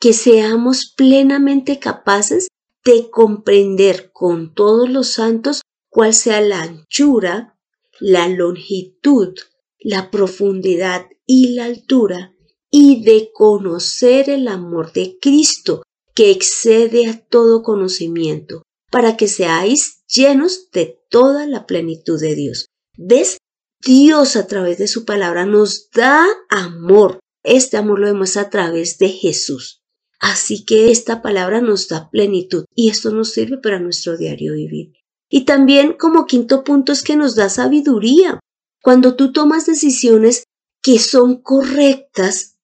que 0.00 0.12
seamos 0.12 0.92
plenamente 0.96 1.78
capaces 1.78 2.48
de 2.84 3.10
comprender 3.10 4.10
con 4.12 4.54
todos 4.54 4.88
los 4.88 5.08
santos 5.08 5.62
cuál 5.88 6.14
sea 6.14 6.40
la 6.40 6.62
anchura, 6.62 7.58
la 7.98 8.28
longitud, 8.28 9.34
la 9.78 10.10
profundidad 10.10 11.06
y 11.26 11.54
la 11.54 11.66
altura, 11.66 12.34
y 12.70 13.02
de 13.02 13.30
conocer 13.34 14.30
el 14.30 14.48
amor 14.48 14.92
de 14.92 15.18
Cristo, 15.20 15.82
que 16.14 16.30
excede 16.30 17.08
a 17.08 17.20
todo 17.26 17.62
conocimiento, 17.62 18.62
para 18.90 19.16
que 19.16 19.28
seáis 19.28 20.02
llenos 20.06 20.70
de 20.70 20.98
toda 21.08 21.46
la 21.46 21.66
plenitud 21.66 22.20
de 22.20 22.34
Dios. 22.34 22.66
¿Ves? 22.96 23.38
Dios 23.82 24.36
a 24.36 24.46
través 24.46 24.78
de 24.78 24.88
su 24.88 25.04
palabra 25.04 25.46
nos 25.46 25.90
da 25.90 26.26
amor. 26.48 27.18
Este 27.42 27.76
amor 27.78 28.00
lo 28.00 28.06
demuestra 28.08 28.42
a 28.42 28.50
través 28.50 28.98
de 28.98 29.08
Jesús. 29.08 29.79
Así 30.20 30.66
que 30.66 30.90
esta 30.90 31.22
palabra 31.22 31.62
nos 31.62 31.88
da 31.88 32.10
plenitud 32.10 32.66
y 32.74 32.90
esto 32.90 33.10
nos 33.10 33.32
sirve 33.32 33.56
para 33.56 33.80
nuestro 33.80 34.18
diario 34.18 34.52
vivir. 34.52 34.92
Y 35.30 35.46
también 35.46 35.94
como 35.94 36.26
quinto 36.26 36.62
punto 36.62 36.92
es 36.92 37.02
que 37.02 37.16
nos 37.16 37.36
da 37.36 37.48
sabiduría. 37.48 38.38
Cuando 38.82 39.16
tú 39.16 39.32
tomas 39.32 39.64
decisiones 39.66 40.44
que 40.82 40.98
son 40.98 41.40
correctas, 41.40 42.56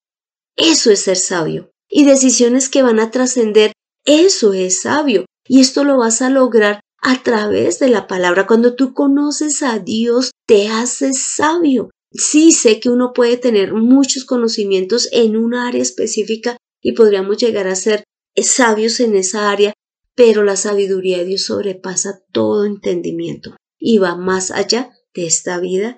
eso 0.57 0.91
es 0.91 1.01
ser 1.01 1.17
sabio. 1.17 1.71
Y 1.89 2.05
decisiones 2.05 2.69
que 2.69 2.83
van 2.83 3.01
a 3.01 3.11
trascender, 3.11 3.73
eso 4.05 4.53
es 4.53 4.83
sabio. 4.83 5.25
Y 5.49 5.61
esto 5.61 5.85
lo 5.85 5.97
vas 5.97 6.21
a 6.23 6.29
lograr 6.29 6.81
a 7.01 7.23
través 7.23 7.79
de 7.79 7.89
la 7.89 8.07
palabra. 8.07 8.47
Cuando 8.47 8.75
tú 8.75 8.93
conoces 8.93 9.63
a 9.63 9.79
Dios, 9.79 10.33
te 10.47 10.69
haces 10.69 11.23
sabio. 11.23 11.91
Sí 12.11 12.53
sé 12.53 12.81
que 12.81 12.91
uno 12.91 13.13
puede 13.13 13.37
tener 13.37 13.75
muchos 13.75 14.25
conocimientos 14.25 15.09
en 15.13 15.37
una 15.37 15.69
área 15.69 15.83
específica 15.83 16.56
y 16.81 16.93
podríamos 16.93 17.37
llegar 17.39 17.67
a 17.69 17.75
ser 17.75 18.05
sabios 18.37 19.01
en 19.01 19.17
esa 19.17 19.51
área, 19.51 19.73
pero 20.15 20.45
la 20.45 20.57
sabiduría 20.57 21.19
de 21.19 21.25
Dios 21.25 21.43
sobrepasa 21.45 22.23
todo 22.33 22.65
entendimiento 22.65 23.57
y 23.79 23.99
va 23.99 24.17
más 24.17 24.51
allá 24.51 24.91
de 25.15 25.27
esta 25.27 25.59
vida 25.59 25.97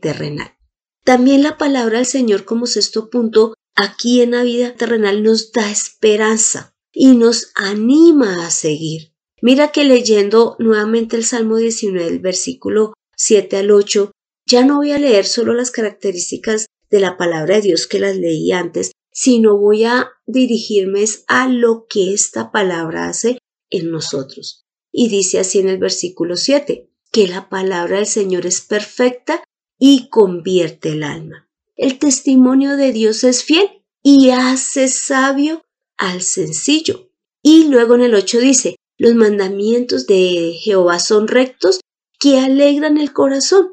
terrenal. 0.00 0.56
También 1.04 1.42
la 1.42 1.58
palabra 1.58 1.98
del 1.98 2.06
Señor 2.06 2.44
como 2.44 2.66
sexto 2.66 3.10
punto 3.10 3.54
aquí 3.74 4.22
en 4.22 4.32
la 4.32 4.42
vida 4.42 4.74
terrenal 4.74 5.22
nos 5.22 5.52
da 5.52 5.70
esperanza 5.70 6.74
y 6.92 7.16
nos 7.16 7.52
anima 7.54 8.46
a 8.46 8.50
seguir. 8.50 9.12
Mira 9.42 9.72
que 9.72 9.84
leyendo 9.84 10.56
nuevamente 10.58 11.16
el 11.16 11.24
Salmo 11.24 11.56
19, 11.56 12.08
el 12.08 12.18
versículo 12.20 12.94
7 13.16 13.58
al 13.58 13.70
8, 13.70 14.12
ya 14.46 14.64
no 14.64 14.76
voy 14.76 14.92
a 14.92 14.98
leer 14.98 15.26
solo 15.26 15.52
las 15.52 15.70
características 15.70 16.66
de 16.88 17.00
la 17.00 17.16
palabra 17.16 17.56
de 17.56 17.62
Dios 17.62 17.86
que 17.86 17.98
las 17.98 18.16
leí 18.16 18.52
antes, 18.52 18.92
sino 19.14 19.56
voy 19.56 19.84
a 19.84 20.10
dirigirme 20.26 21.04
a 21.28 21.48
lo 21.48 21.86
que 21.88 22.12
esta 22.12 22.50
palabra 22.50 23.08
hace 23.08 23.38
en 23.70 23.90
nosotros. 23.90 24.66
Y 24.92 25.08
dice 25.08 25.38
así 25.38 25.60
en 25.60 25.68
el 25.68 25.78
versículo 25.78 26.36
7, 26.36 26.90
que 27.12 27.28
la 27.28 27.48
palabra 27.48 27.98
del 27.98 28.06
Señor 28.06 28.44
es 28.44 28.60
perfecta 28.60 29.44
y 29.78 30.08
convierte 30.08 30.90
el 30.90 31.04
alma. 31.04 31.48
El 31.76 31.98
testimonio 31.98 32.76
de 32.76 32.92
Dios 32.92 33.22
es 33.24 33.44
fiel 33.44 33.84
y 34.02 34.30
hace 34.30 34.88
sabio 34.88 35.62
al 35.96 36.22
sencillo. 36.22 37.10
Y 37.42 37.68
luego 37.68 37.94
en 37.94 38.02
el 38.02 38.14
8 38.14 38.38
dice, 38.40 38.76
los 38.98 39.14
mandamientos 39.14 40.06
de 40.06 40.56
Jehová 40.60 40.98
son 40.98 41.28
rectos 41.28 41.80
que 42.18 42.38
alegran 42.38 42.98
el 42.98 43.12
corazón 43.12 43.70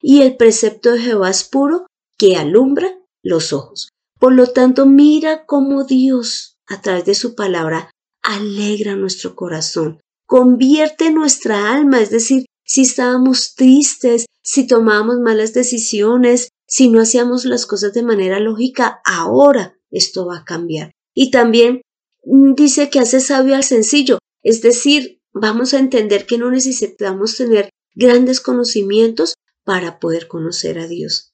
y 0.00 0.22
el 0.22 0.36
precepto 0.36 0.92
de 0.92 1.00
Jehová 1.00 1.30
es 1.30 1.44
puro 1.44 1.86
que 2.16 2.36
alumbra 2.36 2.96
los 3.22 3.52
ojos. 3.52 3.88
Por 4.24 4.32
lo 4.32 4.46
tanto, 4.46 4.86
mira 4.86 5.44
cómo 5.44 5.84
Dios, 5.84 6.56
a 6.66 6.80
través 6.80 7.04
de 7.04 7.14
su 7.14 7.34
palabra, 7.34 7.90
alegra 8.22 8.96
nuestro 8.96 9.36
corazón, 9.36 10.00
convierte 10.24 11.10
nuestra 11.10 11.74
alma, 11.74 12.00
es 12.00 12.08
decir, 12.08 12.46
si 12.64 12.80
estábamos 12.80 13.54
tristes, 13.54 14.24
si 14.42 14.66
tomábamos 14.66 15.18
malas 15.18 15.52
decisiones, 15.52 16.48
si 16.66 16.88
no 16.88 17.02
hacíamos 17.02 17.44
las 17.44 17.66
cosas 17.66 17.92
de 17.92 18.02
manera 18.02 18.40
lógica, 18.40 19.02
ahora 19.04 19.76
esto 19.90 20.24
va 20.24 20.38
a 20.38 20.44
cambiar. 20.46 20.92
Y 21.12 21.30
también 21.30 21.82
mm, 22.24 22.54
dice 22.54 22.88
que 22.88 23.00
hace 23.00 23.20
sabio 23.20 23.54
al 23.54 23.62
sencillo. 23.62 24.20
Es 24.42 24.62
decir, 24.62 25.20
vamos 25.34 25.74
a 25.74 25.78
entender 25.78 26.24
que 26.24 26.38
no 26.38 26.50
necesitamos 26.50 27.36
tener 27.36 27.68
grandes 27.94 28.40
conocimientos 28.40 29.34
para 29.64 29.98
poder 29.98 30.28
conocer 30.28 30.78
a 30.78 30.86
Dios. 30.86 31.33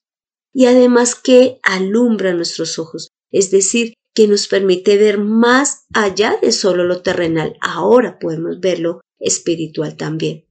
Y 0.53 0.65
además 0.65 1.15
que 1.15 1.59
alumbra 1.63 2.33
nuestros 2.33 2.77
ojos, 2.79 3.09
es 3.31 3.51
decir, 3.51 3.93
que 4.13 4.27
nos 4.27 4.47
permite 4.47 4.97
ver 4.97 5.17
más 5.17 5.85
allá 5.93 6.37
de 6.41 6.51
solo 6.51 6.83
lo 6.83 7.01
terrenal. 7.01 7.57
Ahora 7.61 8.19
podemos 8.19 8.59
verlo 8.59 9.01
espiritual 9.19 9.95
también. 9.95 10.45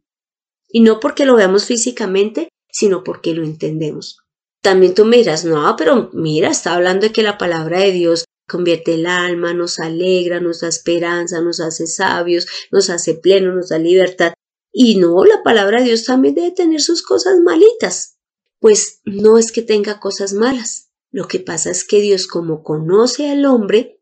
Y 0.68 0.80
no 0.80 1.00
porque 1.00 1.26
lo 1.26 1.36
veamos 1.36 1.66
físicamente, 1.66 2.48
sino 2.70 3.04
porque 3.04 3.34
lo 3.34 3.44
entendemos. 3.44 4.18
También 4.62 4.94
tú 4.94 5.04
miras, 5.04 5.44
no, 5.44 5.74
pero 5.76 6.10
mira, 6.12 6.50
está 6.50 6.74
hablando 6.74 7.06
de 7.06 7.12
que 7.12 7.22
la 7.22 7.38
palabra 7.38 7.80
de 7.80 7.92
Dios 7.92 8.24
convierte 8.48 8.94
el 8.94 9.06
alma, 9.06 9.54
nos 9.54 9.78
alegra, 9.78 10.40
nos 10.40 10.60
da 10.60 10.68
esperanza, 10.68 11.40
nos 11.40 11.60
hace 11.60 11.86
sabios, 11.86 12.46
nos 12.70 12.90
hace 12.90 13.14
pleno, 13.14 13.54
nos 13.54 13.68
da 13.70 13.78
libertad. 13.78 14.32
Y 14.72 14.96
no, 14.96 15.24
la 15.24 15.42
palabra 15.42 15.78
de 15.78 15.86
Dios 15.86 16.04
también 16.04 16.34
debe 16.34 16.52
tener 16.52 16.80
sus 16.80 17.02
cosas 17.02 17.40
malitas. 17.40 18.16
Pues 18.60 19.00
no 19.04 19.38
es 19.38 19.52
que 19.52 19.62
tenga 19.62 19.98
cosas 19.98 20.32
malas. 20.32 20.90
Lo 21.10 21.26
que 21.26 21.40
pasa 21.40 21.70
es 21.70 21.84
que 21.84 22.00
Dios 22.00 22.26
como 22.26 22.62
conoce 22.62 23.30
al 23.30 23.44
hombre 23.44 24.00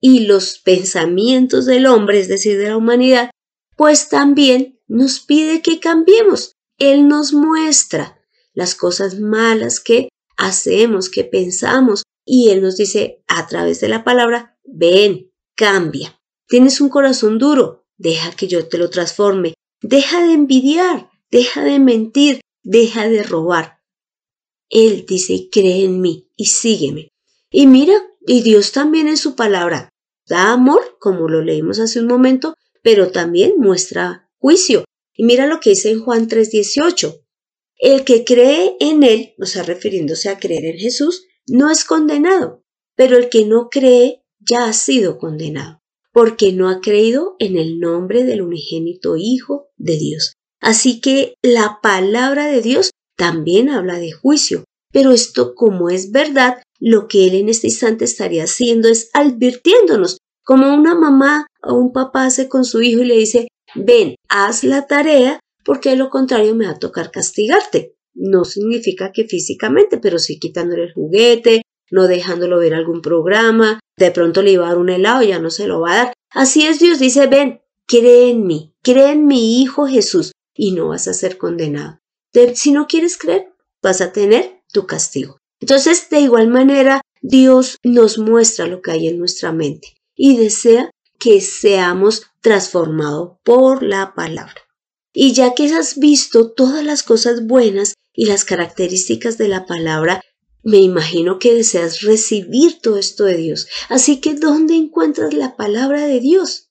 y 0.00 0.26
los 0.26 0.58
pensamientos 0.58 1.66
del 1.66 1.86
hombre, 1.86 2.20
es 2.20 2.28
decir, 2.28 2.58
de 2.58 2.68
la 2.68 2.76
humanidad, 2.76 3.30
pues 3.76 4.08
también 4.08 4.80
nos 4.86 5.20
pide 5.20 5.62
que 5.62 5.80
cambiemos. 5.80 6.52
Él 6.78 7.08
nos 7.08 7.32
muestra 7.32 8.20
las 8.52 8.74
cosas 8.74 9.18
malas 9.18 9.80
que 9.80 10.08
hacemos, 10.36 11.08
que 11.08 11.24
pensamos, 11.24 12.02
y 12.24 12.50
Él 12.50 12.62
nos 12.62 12.76
dice 12.76 13.22
a 13.26 13.46
través 13.46 13.80
de 13.80 13.88
la 13.88 14.04
palabra, 14.04 14.58
ven, 14.64 15.32
cambia. 15.54 16.20
Tienes 16.48 16.80
un 16.80 16.88
corazón 16.88 17.38
duro, 17.38 17.86
deja 17.96 18.32
que 18.32 18.48
yo 18.48 18.68
te 18.68 18.78
lo 18.78 18.90
transforme. 18.90 19.54
Deja 19.82 20.24
de 20.24 20.32
envidiar, 20.32 21.10
deja 21.30 21.62
de 21.62 21.78
mentir, 21.78 22.40
deja 22.62 23.08
de 23.08 23.22
robar. 23.22 23.73
Él 24.70 25.04
dice, 25.06 25.48
cree 25.50 25.84
en 25.84 26.00
mí 26.00 26.28
y 26.36 26.46
sígueme. 26.46 27.08
Y 27.50 27.66
mira, 27.66 27.94
y 28.26 28.42
Dios 28.42 28.72
también 28.72 29.08
en 29.08 29.16
su 29.16 29.36
palabra 29.36 29.90
da 30.26 30.52
amor, 30.52 30.96
como 30.98 31.28
lo 31.28 31.42
leímos 31.42 31.78
hace 31.78 32.00
un 32.00 32.06
momento, 32.06 32.54
pero 32.82 33.10
también 33.10 33.54
muestra 33.58 34.30
juicio. 34.38 34.84
Y 35.14 35.24
mira 35.24 35.46
lo 35.46 35.60
que 35.60 35.70
dice 35.70 35.90
en 35.90 36.00
Juan 36.00 36.28
3:18. 36.28 37.20
El 37.78 38.04
que 38.04 38.24
cree 38.24 38.76
en 38.80 39.02
Él, 39.02 39.34
o 39.38 39.46
sea, 39.46 39.62
refiriéndose 39.62 40.28
a 40.28 40.38
creer 40.38 40.64
en 40.64 40.78
Jesús, 40.78 41.26
no 41.46 41.70
es 41.70 41.84
condenado, 41.84 42.64
pero 42.94 43.16
el 43.16 43.28
que 43.28 43.44
no 43.44 43.68
cree 43.70 44.22
ya 44.38 44.66
ha 44.66 44.72
sido 44.72 45.18
condenado, 45.18 45.80
porque 46.12 46.52
no 46.52 46.68
ha 46.68 46.80
creído 46.80 47.36
en 47.38 47.56
el 47.56 47.78
nombre 47.80 48.24
del 48.24 48.42
unigénito 48.42 49.16
Hijo 49.16 49.68
de 49.76 49.98
Dios. 49.98 50.34
Así 50.60 51.00
que 51.00 51.34
la 51.42 51.80
palabra 51.82 52.46
de 52.46 52.62
Dios 52.62 52.90
también 53.16 53.68
habla 53.68 53.98
de 53.98 54.12
juicio, 54.12 54.64
pero 54.92 55.12
esto 55.12 55.54
como 55.54 55.90
es 55.90 56.10
verdad, 56.12 56.62
lo 56.78 57.08
que 57.08 57.26
él 57.26 57.34
en 57.34 57.48
este 57.48 57.68
instante 57.68 58.04
estaría 58.04 58.44
haciendo 58.44 58.88
es 58.88 59.10
advirtiéndonos, 59.12 60.18
como 60.44 60.74
una 60.74 60.94
mamá 60.94 61.46
o 61.62 61.74
un 61.74 61.92
papá 61.92 62.26
hace 62.26 62.48
con 62.48 62.64
su 62.64 62.82
hijo 62.82 63.02
y 63.02 63.06
le 63.06 63.16
dice, 63.16 63.48
ven, 63.74 64.14
haz 64.28 64.64
la 64.64 64.86
tarea, 64.86 65.40
porque 65.64 65.90
de 65.90 65.96
lo 65.96 66.10
contrario 66.10 66.54
me 66.54 66.66
va 66.66 66.72
a 66.72 66.78
tocar 66.78 67.10
castigarte 67.10 67.94
no 68.14 68.44
significa 68.44 69.12
que 69.12 69.24
físicamente, 69.24 69.98
pero 69.98 70.18
sí 70.18 70.38
quitándole 70.38 70.84
el 70.84 70.92
juguete, 70.92 71.62
no 71.90 72.06
dejándolo 72.06 72.58
ver 72.58 72.74
algún 72.74 73.02
programa, 73.02 73.80
de 73.98 74.10
pronto 74.10 74.42
le 74.42 74.52
iba 74.52 74.66
a 74.66 74.70
dar 74.70 74.78
un 74.78 74.88
helado, 74.88 75.22
ya 75.22 75.38
no 75.38 75.50
se 75.50 75.66
lo 75.66 75.80
va 75.80 75.92
a 75.92 75.96
dar. 75.96 76.12
Así 76.30 76.66
es 76.66 76.78
Dios, 76.78 76.98
dice, 76.98 77.26
ven, 77.26 77.60
cree 77.86 78.30
en 78.30 78.46
mí, 78.46 78.72
cree 78.82 79.12
en 79.12 79.26
mi 79.26 79.60
Hijo 79.60 79.86
Jesús 79.86 80.32
y 80.54 80.72
no 80.72 80.88
vas 80.88 81.08
a 81.08 81.14
ser 81.14 81.36
condenado. 81.36 81.98
Si 82.54 82.72
no 82.72 82.86
quieres 82.86 83.16
creer, 83.16 83.52
vas 83.82 84.00
a 84.00 84.12
tener 84.12 84.62
tu 84.72 84.86
castigo. 84.86 85.38
Entonces, 85.60 86.08
de 86.10 86.20
igual 86.20 86.48
manera, 86.48 87.00
Dios 87.22 87.78
nos 87.82 88.18
muestra 88.18 88.66
lo 88.66 88.82
que 88.82 88.90
hay 88.90 89.08
en 89.08 89.18
nuestra 89.18 89.52
mente 89.52 89.94
y 90.14 90.36
desea 90.36 90.90
que 91.18 91.40
seamos 91.40 92.26
transformados 92.40 93.38
por 93.44 93.82
la 93.82 94.14
palabra. 94.14 94.60
Y 95.12 95.32
ya 95.32 95.54
que 95.54 95.72
has 95.72 95.98
visto 95.98 96.50
todas 96.50 96.84
las 96.84 97.02
cosas 97.02 97.46
buenas 97.46 97.94
y 98.12 98.26
las 98.26 98.44
características 98.44 99.38
de 99.38 99.48
la 99.48 99.64
palabra, 99.64 100.20
me 100.62 100.78
imagino 100.78 101.38
que 101.38 101.54
deseas 101.54 102.00
recibir 102.00 102.80
todo 102.80 102.98
esto 102.98 103.24
de 103.24 103.36
Dios. 103.36 103.68
Así 103.88 104.20
que, 104.20 104.34
¿dónde 104.34 104.74
encuentras 104.74 105.32
la 105.34 105.56
palabra 105.56 106.06
de 106.06 106.20
Dios? 106.20 106.70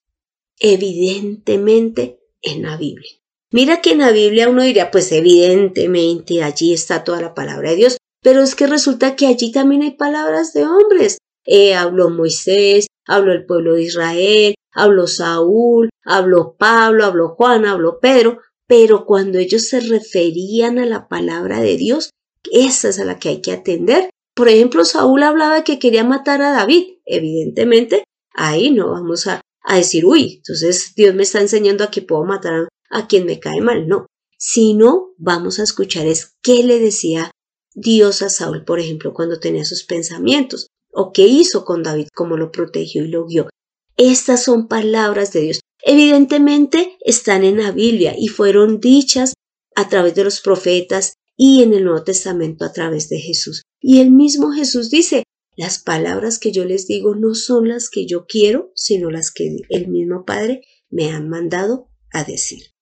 Evidentemente 0.60 2.20
en 2.42 2.64
la 2.64 2.76
Biblia. 2.76 3.23
Mira 3.54 3.82
que 3.82 3.92
en 3.92 4.00
la 4.00 4.12
Biblia 4.12 4.50
uno 4.50 4.64
diría, 4.64 4.90
pues 4.90 5.12
evidentemente 5.12 6.42
allí 6.42 6.74
está 6.74 7.04
toda 7.04 7.22
la 7.22 7.36
palabra 7.36 7.70
de 7.70 7.76
Dios, 7.76 7.98
pero 8.24 8.42
es 8.42 8.56
que 8.56 8.66
resulta 8.66 9.16
que 9.16 9.28
allí 9.28 9.52
también 9.52 9.84
hay 9.84 9.92
palabras 9.92 10.54
de 10.54 10.66
hombres. 10.66 11.20
eh, 11.46 11.76
habló 11.76 12.10
Moisés, 12.10 12.88
habló 13.06 13.32
el 13.32 13.46
pueblo 13.46 13.76
de 13.76 13.84
Israel, 13.84 14.56
habló 14.74 15.06
Saúl, 15.06 15.90
habló 16.04 16.56
Pablo, 16.58 17.06
habló 17.06 17.36
Juan, 17.36 17.66
habló 17.66 18.00
Pedro, 18.00 18.40
pero 18.66 19.06
cuando 19.06 19.38
ellos 19.38 19.68
se 19.68 19.82
referían 19.82 20.80
a 20.80 20.88
la 20.88 21.08
palabra 21.08 21.60
de 21.62 21.78
Dios, 21.78 22.10
esa 22.52 22.90
es 22.90 23.00
a 23.00 23.06
la 23.06 23.20
que 23.20 23.30
hay 23.30 23.42
que 23.42 23.52
atender. 23.52 24.10
Por 24.34 24.50
ejemplo, 24.50 24.84
Saúl 24.84 25.22
hablaba 25.22 25.64
que 25.64 25.78
quería 25.78 26.04
matar 26.04 26.42
a 26.42 26.54
David. 26.54 26.86
Evidentemente, 27.06 28.04
ahí 28.34 28.72
no 28.72 28.90
vamos 28.92 29.28
a, 29.28 29.42
decir, 29.76 30.06
uy, 30.06 30.38
entonces 30.38 30.94
Dios 30.96 31.14
me 31.14 31.22
está 31.22 31.40
enseñando 31.40 31.84
a 31.84 31.92
que 31.92 32.02
puedo 32.02 32.24
matar 32.26 32.68
a 32.94 33.08
quien 33.08 33.26
me 33.26 33.40
cae 33.40 33.62
mal. 33.62 33.88
No, 33.88 34.06
sino 34.38 35.14
vamos 35.18 35.60
a 35.60 35.64
escuchar 35.64 36.08
es 36.08 36.36
qué 36.42 36.64
le 36.64 36.80
decía 36.80 37.32
Dios 37.74 38.22
a 38.22 38.30
Saúl, 38.30 38.64
por 38.66 38.80
ejemplo, 38.80 39.14
cuando 39.14 39.40
tenía 39.40 39.66
sus 39.66 39.84
pensamientos, 39.84 40.68
o 40.92 41.12
qué 41.12 41.28
hizo 41.28 41.66
con 41.66 41.82
David, 41.82 42.08
cómo 42.14 42.38
lo 42.38 42.52
protegió 42.52 43.04
y 43.04 43.08
lo 43.08 43.26
guió. 43.26 43.50
Estas 43.98 44.44
son 44.44 44.68
palabras 44.68 45.34
de 45.34 45.42
Dios. 45.42 45.60
Evidentemente 45.82 46.98
están 47.02 47.44
en 47.44 47.58
la 47.58 47.72
Biblia 47.72 48.16
y 48.18 48.28
fueron 48.28 48.80
dichas 48.80 49.34
a 49.76 49.90
través 49.90 50.14
de 50.16 50.24
los 50.24 50.40
profetas 50.42 51.16
y 51.36 51.64
en 51.64 51.74
el 51.74 51.86
Nuevo 51.86 52.04
Testamento 52.04 52.64
a 52.64 52.72
través 52.72 53.10
de 53.10 53.20
Jesús. 53.20 53.64
Y 53.82 54.00
el 54.00 54.12
mismo 54.12 54.52
Jesús 54.52 54.90
dice, 54.90 55.24
las 55.56 55.80
palabras 55.80 56.40
que 56.40 56.52
yo 56.52 56.66
les 56.66 56.88
digo 56.88 57.16
no 57.16 57.34
son 57.34 57.68
las 57.70 57.90
que 57.90 58.06
yo 58.06 58.26
quiero, 58.28 58.72
sino 58.76 59.10
las 59.10 59.32
que 59.32 59.58
el 59.70 59.88
mismo 59.88 60.26
Padre 60.26 60.62
me 60.90 61.12
ha 61.12 61.20
mandado 61.22 61.90
a 62.12 62.24
decir. 62.24 62.73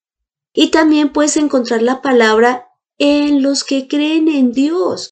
Y 0.53 0.69
también 0.69 1.13
puedes 1.13 1.37
encontrar 1.37 1.81
la 1.81 2.01
palabra 2.01 2.67
en 2.97 3.41
los 3.41 3.63
que 3.63 3.87
creen 3.87 4.27
en 4.27 4.51
Dios, 4.51 5.11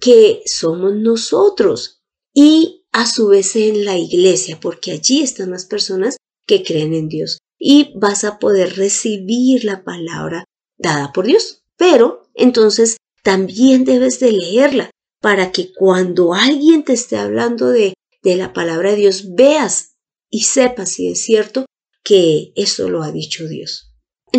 que 0.00 0.42
somos 0.46 0.94
nosotros, 0.94 2.00
y 2.34 2.86
a 2.92 3.06
su 3.06 3.28
vez 3.28 3.54
en 3.56 3.84
la 3.84 3.96
iglesia, 3.96 4.58
porque 4.60 4.92
allí 4.92 5.22
están 5.22 5.50
las 5.50 5.66
personas 5.66 6.16
que 6.46 6.62
creen 6.62 6.94
en 6.94 7.08
Dios, 7.08 7.38
y 7.58 7.92
vas 7.96 8.24
a 8.24 8.38
poder 8.38 8.76
recibir 8.76 9.64
la 9.64 9.84
palabra 9.84 10.44
dada 10.78 11.12
por 11.12 11.26
Dios. 11.26 11.62
Pero 11.76 12.28
entonces 12.34 12.96
también 13.22 13.84
debes 13.84 14.20
de 14.20 14.32
leerla 14.32 14.90
para 15.20 15.52
que 15.52 15.72
cuando 15.72 16.34
alguien 16.34 16.84
te 16.84 16.92
esté 16.92 17.18
hablando 17.18 17.68
de, 17.68 17.94
de 18.22 18.36
la 18.36 18.52
palabra 18.52 18.90
de 18.90 18.96
Dios 18.96 19.34
veas 19.34 19.96
y 20.30 20.40
sepas 20.40 20.90
si 20.92 21.08
es 21.08 21.22
cierto 21.22 21.66
que 22.04 22.52
eso 22.56 22.88
lo 22.88 23.02
ha 23.02 23.12
dicho 23.12 23.46
Dios. 23.46 23.87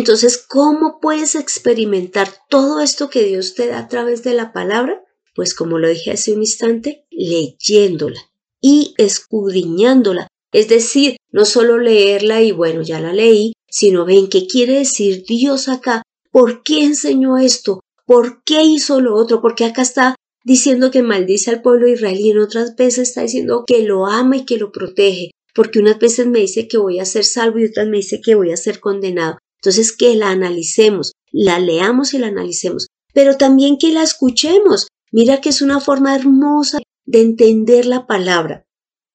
Entonces, 0.00 0.38
¿cómo 0.48 0.98
puedes 0.98 1.34
experimentar 1.34 2.30
todo 2.48 2.80
esto 2.80 3.10
que 3.10 3.22
Dios 3.22 3.52
te 3.54 3.66
da 3.66 3.80
a 3.80 3.88
través 3.88 4.24
de 4.24 4.32
la 4.32 4.50
palabra? 4.50 5.04
Pues 5.34 5.52
como 5.52 5.78
lo 5.78 5.90
dije 5.90 6.12
hace 6.12 6.32
un 6.32 6.40
instante, 6.40 7.04
leyéndola 7.10 8.18
y 8.62 8.94
escudriñándola. 8.96 10.26
Es 10.52 10.70
decir, 10.70 11.16
no 11.32 11.44
solo 11.44 11.76
leerla 11.76 12.40
y 12.40 12.50
bueno, 12.50 12.80
ya 12.80 12.98
la 12.98 13.12
leí, 13.12 13.52
sino 13.68 14.06
ven 14.06 14.30
qué 14.30 14.46
quiere 14.46 14.78
decir 14.78 15.22
Dios 15.28 15.68
acá, 15.68 16.00
por 16.32 16.62
qué 16.62 16.82
enseñó 16.82 17.36
esto, 17.36 17.80
por 18.06 18.42
qué 18.42 18.62
hizo 18.62 19.02
lo 19.02 19.14
otro, 19.14 19.42
porque 19.42 19.66
acá 19.66 19.82
está 19.82 20.14
diciendo 20.44 20.90
que 20.90 21.02
maldice 21.02 21.50
al 21.50 21.60
pueblo 21.60 21.88
israelí 21.88 22.28
y 22.28 22.30
en 22.30 22.38
otras 22.38 22.74
veces 22.74 23.10
está 23.10 23.20
diciendo 23.20 23.64
que 23.66 23.82
lo 23.82 24.06
ama 24.06 24.38
y 24.38 24.46
que 24.46 24.56
lo 24.56 24.72
protege, 24.72 25.32
porque 25.54 25.78
unas 25.78 25.98
veces 25.98 26.26
me 26.26 26.38
dice 26.38 26.68
que 26.68 26.78
voy 26.78 27.00
a 27.00 27.04
ser 27.04 27.24
salvo 27.24 27.58
y 27.58 27.66
otras 27.66 27.86
me 27.86 27.98
dice 27.98 28.22
que 28.24 28.34
voy 28.34 28.50
a 28.50 28.56
ser 28.56 28.80
condenado. 28.80 29.36
Entonces, 29.60 29.96
que 29.96 30.16
la 30.16 30.30
analicemos, 30.30 31.12
la 31.30 31.58
leamos 31.58 32.14
y 32.14 32.18
la 32.18 32.28
analicemos, 32.28 32.86
pero 33.12 33.36
también 33.36 33.78
que 33.78 33.92
la 33.92 34.02
escuchemos. 34.02 34.88
Mira 35.12 35.40
que 35.40 35.50
es 35.50 35.60
una 35.60 35.80
forma 35.80 36.14
hermosa 36.14 36.78
de 37.04 37.20
entender 37.20 37.84
la 37.86 38.06
palabra. 38.06 38.64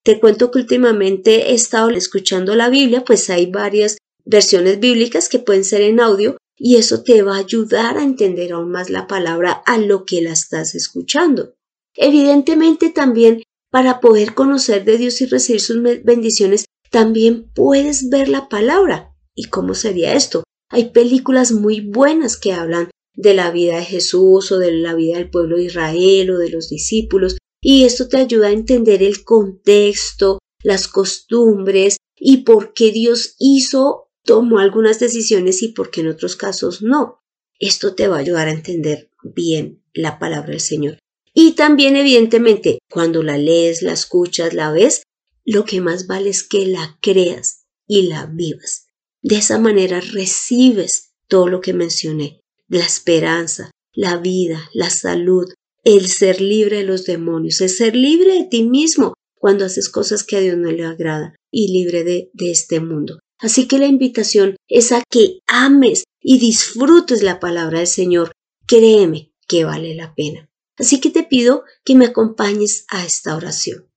Te 0.04 0.20
cuento 0.20 0.52
que 0.52 0.60
últimamente 0.60 1.50
he 1.50 1.56
estado 1.56 1.90
escuchando 1.90 2.56
la 2.56 2.70
Biblia, 2.70 3.04
pues 3.04 3.30
hay 3.30 3.48
varias 3.48 3.98
versiones 4.24 4.80
bíblicas 4.80 5.30
que 5.30 5.40
pueden 5.40 5.64
ser 5.64 5.82
en 5.82 6.00
audio 6.00 6.38
y 6.58 6.76
eso 6.76 7.04
te 7.04 7.22
va 7.22 7.36
a 7.36 7.40
ayudar 7.40 7.98
a 7.98 8.04
entender 8.04 8.54
aún 8.54 8.70
más 8.70 8.90
la 8.90 9.08
palabra 9.08 9.64
a 9.66 9.78
lo 9.78 10.06
que 10.06 10.22
la 10.22 10.32
estás 10.32 10.76
escuchando. 10.76 11.56
Evidentemente 11.96 12.90
también 12.90 13.42
para 13.72 14.00
poder 14.00 14.34
conocer 14.34 14.86
de 14.86 14.98
Dios 14.98 15.20
y 15.22 15.26
recibir 15.26 15.60
sus 15.60 15.82
bendiciones, 15.82 16.66
también 16.92 17.52
puedes 17.54 18.10
ver 18.10 18.30
la 18.30 18.48
palabra. 18.48 19.15
¿Y 19.36 19.46
cómo 19.46 19.74
sería 19.74 20.14
esto? 20.14 20.44
Hay 20.70 20.90
películas 20.90 21.52
muy 21.52 21.82
buenas 21.82 22.38
que 22.38 22.54
hablan 22.54 22.90
de 23.14 23.34
la 23.34 23.52
vida 23.52 23.78
de 23.78 23.86
Jesús 23.86 24.52
o 24.52 24.58
de 24.58 24.72
la 24.72 24.96
vida 24.96 25.18
del 25.18 25.30
pueblo 25.30 25.58
de 25.58 25.66
Israel 25.66 26.32
o 26.32 26.38
de 26.38 26.50
los 26.50 26.70
discípulos 26.70 27.38
y 27.68 27.86
esto 27.86 28.08
te 28.08 28.18
ayuda 28.18 28.50
a 28.50 28.52
entender 28.52 29.02
el 29.02 29.24
contexto, 29.24 30.38
las 30.62 30.88
costumbres 30.88 31.98
y 32.16 32.44
por 32.44 32.74
qué 32.74 32.92
Dios 32.92 33.36
hizo, 33.40 34.12
tomó 34.24 34.60
algunas 34.60 35.00
decisiones 35.00 35.64
y 35.64 35.70
por 35.70 35.90
qué 35.90 36.02
en 36.02 36.10
otros 36.10 36.36
casos 36.36 36.84
no. 36.84 37.24
Esto 37.60 37.96
te 37.96 38.08
va 38.08 38.18
a 38.18 38.20
ayudar 38.20 38.50
a 38.50 38.52
entender 38.52 39.10
bien 39.24 39.84
la 39.96 40.20
palabra 40.20 40.52
del 40.52 40.60
Señor. 40.60 41.00
Y 41.34 41.54
también, 41.54 41.96
evidentemente, 41.96 42.78
cuando 42.88 43.24
la 43.24 43.40
lees, 43.40 43.82
la 43.82 43.94
escuchas, 43.94 44.54
la 44.54 44.72
ves, 44.72 45.02
lo 45.44 45.66
que 45.66 45.82
más 45.82 46.06
vale 46.06 46.30
es 46.30 46.44
que 46.44 46.68
la 46.68 47.00
creas 47.02 47.66
y 47.88 48.04
la 48.04 48.28
vivas. 48.28 48.85
De 49.26 49.38
esa 49.38 49.58
manera 49.58 50.02
recibes 50.02 51.16
todo 51.28 51.48
lo 51.48 51.60
que 51.60 51.74
mencioné, 51.74 52.42
la 52.68 52.86
esperanza, 52.86 53.72
la 53.92 54.18
vida, 54.18 54.70
la 54.72 54.92
salud, 54.92 55.52
el 55.84 56.08
ser 56.10 56.42
libre 56.42 56.78
de 56.78 56.84
los 56.84 57.06
demonios, 57.06 57.60
el 57.62 57.70
ser 57.70 57.96
libre 57.96 58.36
de 58.36 58.44
ti 58.44 58.62
mismo 58.62 59.16
cuando 59.34 59.66
haces 59.66 59.90
cosas 59.90 60.24
que 60.24 60.38
a 60.38 60.42
Dios 60.42 60.58
no 60.58 60.72
le 60.72 60.86
agrada 60.86 61.34
y 61.50 61.74
libre 61.74 62.04
de, 62.04 62.30
de 62.34 62.52
este 62.52 62.80
mundo. 62.82 63.18
Así 63.40 63.68
que 63.68 63.80
la 63.80 63.88
invitación 63.88 64.58
es 64.68 64.92
a 64.92 65.02
que 65.10 65.40
ames 65.48 66.04
y 66.22 66.38
disfrutes 66.38 67.24
la 67.24 67.40
palabra 67.40 67.80
del 67.80 67.88
Señor. 67.88 68.32
Créeme 68.68 69.34
que 69.48 69.66
vale 69.66 69.96
la 69.96 70.14
pena. 70.14 70.48
Así 70.78 71.02
que 71.02 71.10
te 71.10 71.24
pido 71.24 71.64
que 71.84 71.96
me 71.96 72.06
acompañes 72.06 72.86
a 72.90 73.04
esta 73.04 73.36
oración. 73.36 73.90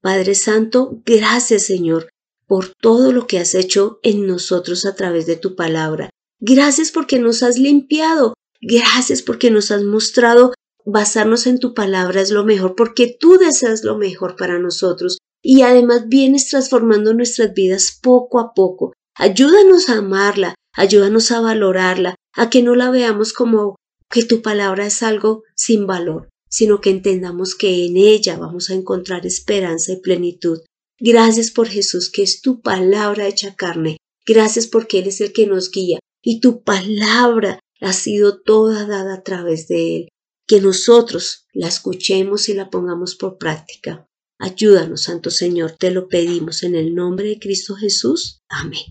Padre 0.00 0.34
Santo, 0.34 1.00
gracias 1.04 1.66
Señor 1.66 2.08
por 2.52 2.68
todo 2.68 3.12
lo 3.12 3.26
que 3.26 3.38
has 3.38 3.54
hecho 3.54 3.98
en 4.02 4.26
nosotros 4.26 4.84
a 4.84 4.94
través 4.94 5.24
de 5.24 5.36
tu 5.36 5.56
palabra. 5.56 6.10
Gracias 6.38 6.90
porque 6.90 7.18
nos 7.18 7.42
has 7.42 7.56
limpiado. 7.56 8.34
Gracias 8.60 9.22
porque 9.22 9.50
nos 9.50 9.70
has 9.70 9.84
mostrado 9.84 10.52
basarnos 10.84 11.46
en 11.46 11.58
tu 11.60 11.72
palabra 11.72 12.20
es 12.20 12.30
lo 12.30 12.44
mejor, 12.44 12.76
porque 12.76 13.16
tú 13.18 13.38
deseas 13.38 13.84
lo 13.84 13.96
mejor 13.96 14.36
para 14.36 14.58
nosotros 14.58 15.16
y 15.40 15.62
además 15.62 16.08
vienes 16.08 16.50
transformando 16.50 17.14
nuestras 17.14 17.54
vidas 17.54 17.98
poco 18.02 18.38
a 18.38 18.52
poco. 18.52 18.92
Ayúdanos 19.14 19.88
a 19.88 19.96
amarla, 19.96 20.54
ayúdanos 20.74 21.30
a 21.30 21.40
valorarla, 21.40 22.16
a 22.34 22.50
que 22.50 22.62
no 22.62 22.74
la 22.74 22.90
veamos 22.90 23.32
como 23.32 23.76
que 24.10 24.24
tu 24.24 24.42
palabra 24.42 24.84
es 24.84 25.02
algo 25.02 25.42
sin 25.56 25.86
valor, 25.86 26.28
sino 26.50 26.82
que 26.82 26.90
entendamos 26.90 27.54
que 27.54 27.86
en 27.86 27.96
ella 27.96 28.36
vamos 28.36 28.68
a 28.68 28.74
encontrar 28.74 29.24
esperanza 29.24 29.92
y 29.92 30.02
plenitud. 30.02 30.60
Gracias 31.04 31.50
por 31.50 31.66
Jesús, 31.66 32.12
que 32.12 32.22
es 32.22 32.42
tu 32.42 32.60
palabra 32.60 33.26
hecha 33.26 33.56
carne. 33.56 33.96
Gracias 34.24 34.68
porque 34.68 35.00
Él 35.00 35.08
es 35.08 35.20
el 35.20 35.32
que 35.32 35.48
nos 35.48 35.72
guía 35.72 35.98
y 36.22 36.38
tu 36.38 36.62
palabra 36.62 37.58
ha 37.80 37.92
sido 37.92 38.40
toda 38.40 38.86
dada 38.86 39.14
a 39.14 39.22
través 39.24 39.66
de 39.66 39.96
Él. 39.96 40.08
Que 40.46 40.60
nosotros 40.60 41.48
la 41.52 41.66
escuchemos 41.66 42.48
y 42.48 42.54
la 42.54 42.70
pongamos 42.70 43.16
por 43.16 43.36
práctica. 43.36 44.06
Ayúdanos, 44.38 45.02
Santo 45.02 45.30
Señor, 45.30 45.72
te 45.72 45.90
lo 45.90 46.06
pedimos 46.06 46.62
en 46.62 46.76
el 46.76 46.94
nombre 46.94 47.30
de 47.30 47.40
Cristo 47.40 47.74
Jesús. 47.74 48.40
Amén. 48.48 48.82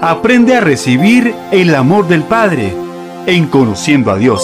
Aprende 0.00 0.56
a 0.56 0.60
recibir 0.60 1.32
el 1.52 1.72
amor 1.72 2.08
del 2.08 2.24
Padre 2.24 2.74
en 3.28 3.46
conociendo 3.46 4.10
a 4.10 4.18
Dios. 4.18 4.42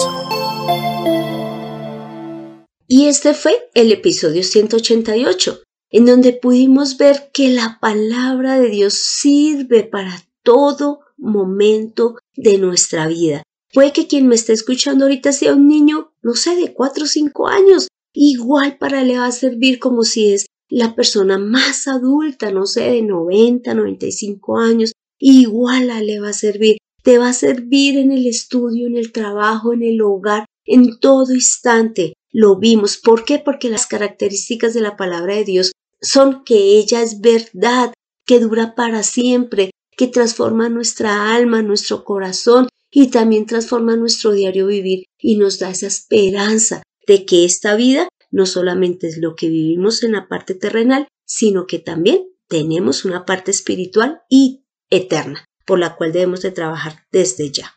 Y 2.87 3.07
este 3.07 3.33
fue 3.33 3.69
el 3.73 3.91
episodio 3.91 4.43
188 4.43 5.62
en 5.93 6.07
donde 6.07 6.33
pudimos 6.33 6.97
ver 6.97 7.29
que 7.31 7.49
la 7.49 7.77
palabra 7.79 8.59
de 8.59 8.67
Dios 8.69 8.95
sirve 8.95 9.83
para 9.83 10.25
todo 10.41 11.01
momento 11.17 12.15
de 12.35 12.57
nuestra 12.57 13.07
vida. 13.07 13.43
Puede 13.71 13.93
que 13.93 14.07
quien 14.07 14.27
me 14.27 14.33
esté 14.33 14.53
escuchando 14.53 15.05
ahorita 15.05 15.31
sea 15.31 15.53
un 15.53 15.67
niño, 15.67 16.11
no 16.23 16.33
sé, 16.33 16.55
de 16.55 16.73
cuatro 16.73 17.03
o 17.03 17.07
cinco 17.07 17.47
años. 17.47 17.87
Igual 18.11 18.77
para 18.79 19.03
le 19.03 19.19
va 19.19 19.27
a 19.27 19.31
servir 19.31 19.77
como 19.77 20.03
si 20.03 20.33
es 20.33 20.47
la 20.67 20.95
persona 20.95 21.37
más 21.37 21.87
adulta, 21.87 22.51
no 22.51 22.65
sé, 22.65 22.81
de 22.89 23.03
90, 23.03 23.75
95 23.75 24.57
años. 24.57 24.93
Igual 25.19 25.91
le 26.05 26.19
va 26.19 26.29
a 26.29 26.33
servir. 26.33 26.77
Te 27.03 27.19
va 27.19 27.29
a 27.29 27.33
servir 27.33 27.99
en 27.99 28.11
el 28.11 28.25
estudio, 28.25 28.87
en 28.87 28.97
el 28.97 29.11
trabajo, 29.11 29.73
en 29.73 29.83
el 29.83 30.01
hogar, 30.01 30.45
en 30.65 30.99
todo 30.99 31.35
instante. 31.35 32.13
Lo 32.31 32.57
vimos. 32.57 32.97
¿Por 32.97 33.25
qué? 33.25 33.37
Porque 33.37 33.69
las 33.69 33.85
características 33.85 34.73
de 34.73 34.81
la 34.81 34.97
palabra 34.97 35.35
de 35.35 35.43
Dios 35.43 35.71
son 36.03 36.43
que 36.43 36.77
ella 36.77 37.01
es 37.01 37.21
verdad, 37.21 37.93
que 38.25 38.39
dura 38.39 38.75
para 38.75 39.01
siempre, 39.03 39.71
que 39.97 40.07
transforma 40.07 40.69
nuestra 40.69 41.33
alma, 41.33 41.61
nuestro 41.61 42.03
corazón 42.03 42.67
y 42.91 43.07
también 43.07 43.45
transforma 43.45 43.95
nuestro 43.95 44.33
diario 44.33 44.67
vivir 44.67 45.05
y 45.17 45.37
nos 45.37 45.59
da 45.59 45.69
esa 45.69 45.87
esperanza 45.87 46.83
de 47.07 47.25
que 47.25 47.45
esta 47.45 47.75
vida 47.75 48.07
no 48.31 48.45
solamente 48.45 49.07
es 49.07 49.17
lo 49.17 49.35
que 49.35 49.49
vivimos 49.49 50.03
en 50.03 50.13
la 50.13 50.27
parte 50.27 50.55
terrenal, 50.55 51.07
sino 51.25 51.65
que 51.67 51.79
también 51.79 52.27
tenemos 52.47 53.05
una 53.05 53.25
parte 53.25 53.51
espiritual 53.51 54.21
y 54.29 54.65
eterna, 54.89 55.45
por 55.65 55.79
la 55.79 55.95
cual 55.95 56.11
debemos 56.11 56.41
de 56.41 56.51
trabajar 56.51 57.05
desde 57.11 57.51
ya. 57.51 57.73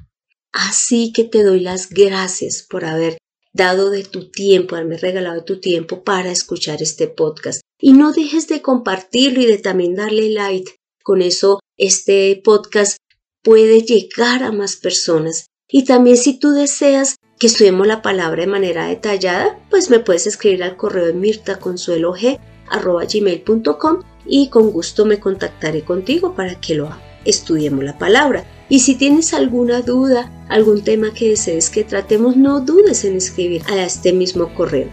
Así 0.53 1.13
que 1.13 1.25
te 1.25 1.43
doy 1.43 1.61
las 1.61 1.91
gracias 1.91 2.67
por 2.69 2.85
haber 2.85 3.19
dado 3.53 3.91
de 3.91 4.05
tu 4.05 4.31
tiempo, 4.31 4.75
haberme 4.75 4.99
regalado 4.99 5.45
tu 5.45 5.61
tiempo 5.61 6.05
para 6.05 6.31
escuchar 6.31 6.83
este 6.83 7.09
podcast. 7.09 7.61
Y 7.79 7.93
no 7.93 8.13
dejes 8.13 8.49
de 8.49 8.63
compartirlo 8.63 9.43
y 9.43 9.47
de 9.47 9.59
también 9.59 9.95
darle 9.95 10.31
like. 10.31 10.81
Con 11.03 11.21
eso 11.21 11.61
este 11.77 12.41
podcast 12.43 12.97
puede 13.43 13.83
llegar 13.83 14.43
a 14.43 14.51
más 14.51 14.77
personas. 14.77 15.51
Y 15.69 15.85
también 15.85 16.17
si 16.17 16.39
tú 16.39 16.53
deseas 16.53 17.17
que 17.39 17.49
estudiemos 17.49 17.87
la 17.87 18.01
palabra 18.01 18.41
de 18.41 18.47
manera 18.47 18.87
detallada, 18.87 19.63
pues 19.69 19.91
me 19.91 20.01
puedes 20.01 20.27
escribir 20.27 20.63
al 20.63 20.79
correo 20.79 21.05
de 21.07 21.13
mirtaconsuelog.com 21.13 24.03
y 24.25 24.49
con 24.49 24.71
gusto 24.71 25.05
me 25.05 25.21
contactaré 25.21 25.83
contigo 25.83 26.35
para 26.35 26.59
que 26.61 26.77
lo 26.77 26.89
estudiemos 27.27 27.85
la 27.85 27.99
palabra. 27.99 28.45
Y 28.69 28.81
si 28.81 28.95
tienes 28.95 29.35
alguna 29.35 29.83
duda, 29.83 30.33
algún 30.49 30.83
tema 30.83 31.13
que 31.13 31.29
desees 31.29 31.71
que 31.71 31.85
tratemos, 31.85 32.37
no 32.37 32.61
dudes 32.61 33.05
en 33.05 33.17
escribir 33.17 33.63
a 33.69 33.85
este 33.85 34.13
mismo 34.13 34.55
correo. 34.55 34.89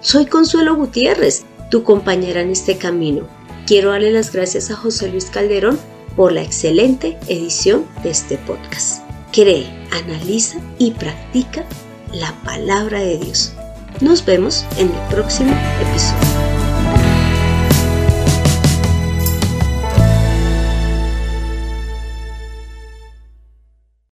Soy 0.00 0.26
Consuelo 0.26 0.76
Gutiérrez, 0.76 1.44
tu 1.70 1.82
compañera 1.82 2.40
en 2.40 2.50
este 2.50 2.78
camino. 2.78 3.26
Quiero 3.66 3.90
darle 3.90 4.10
las 4.10 4.32
gracias 4.32 4.70
a 4.70 4.76
José 4.76 5.08
Luis 5.08 5.26
Calderón 5.26 5.78
por 6.16 6.32
la 6.32 6.42
excelente 6.42 7.18
edición 7.28 7.86
de 8.02 8.10
este 8.10 8.38
podcast. 8.38 9.02
Cree, 9.32 9.66
analiza 9.92 10.58
y 10.78 10.92
practica 10.92 11.64
la 12.12 12.32
palabra 12.44 13.00
de 13.00 13.18
Dios. 13.18 13.52
Nos 14.00 14.24
vemos 14.24 14.64
en 14.78 14.88
el 14.88 15.08
próximo 15.10 15.52
episodio. 15.80 16.47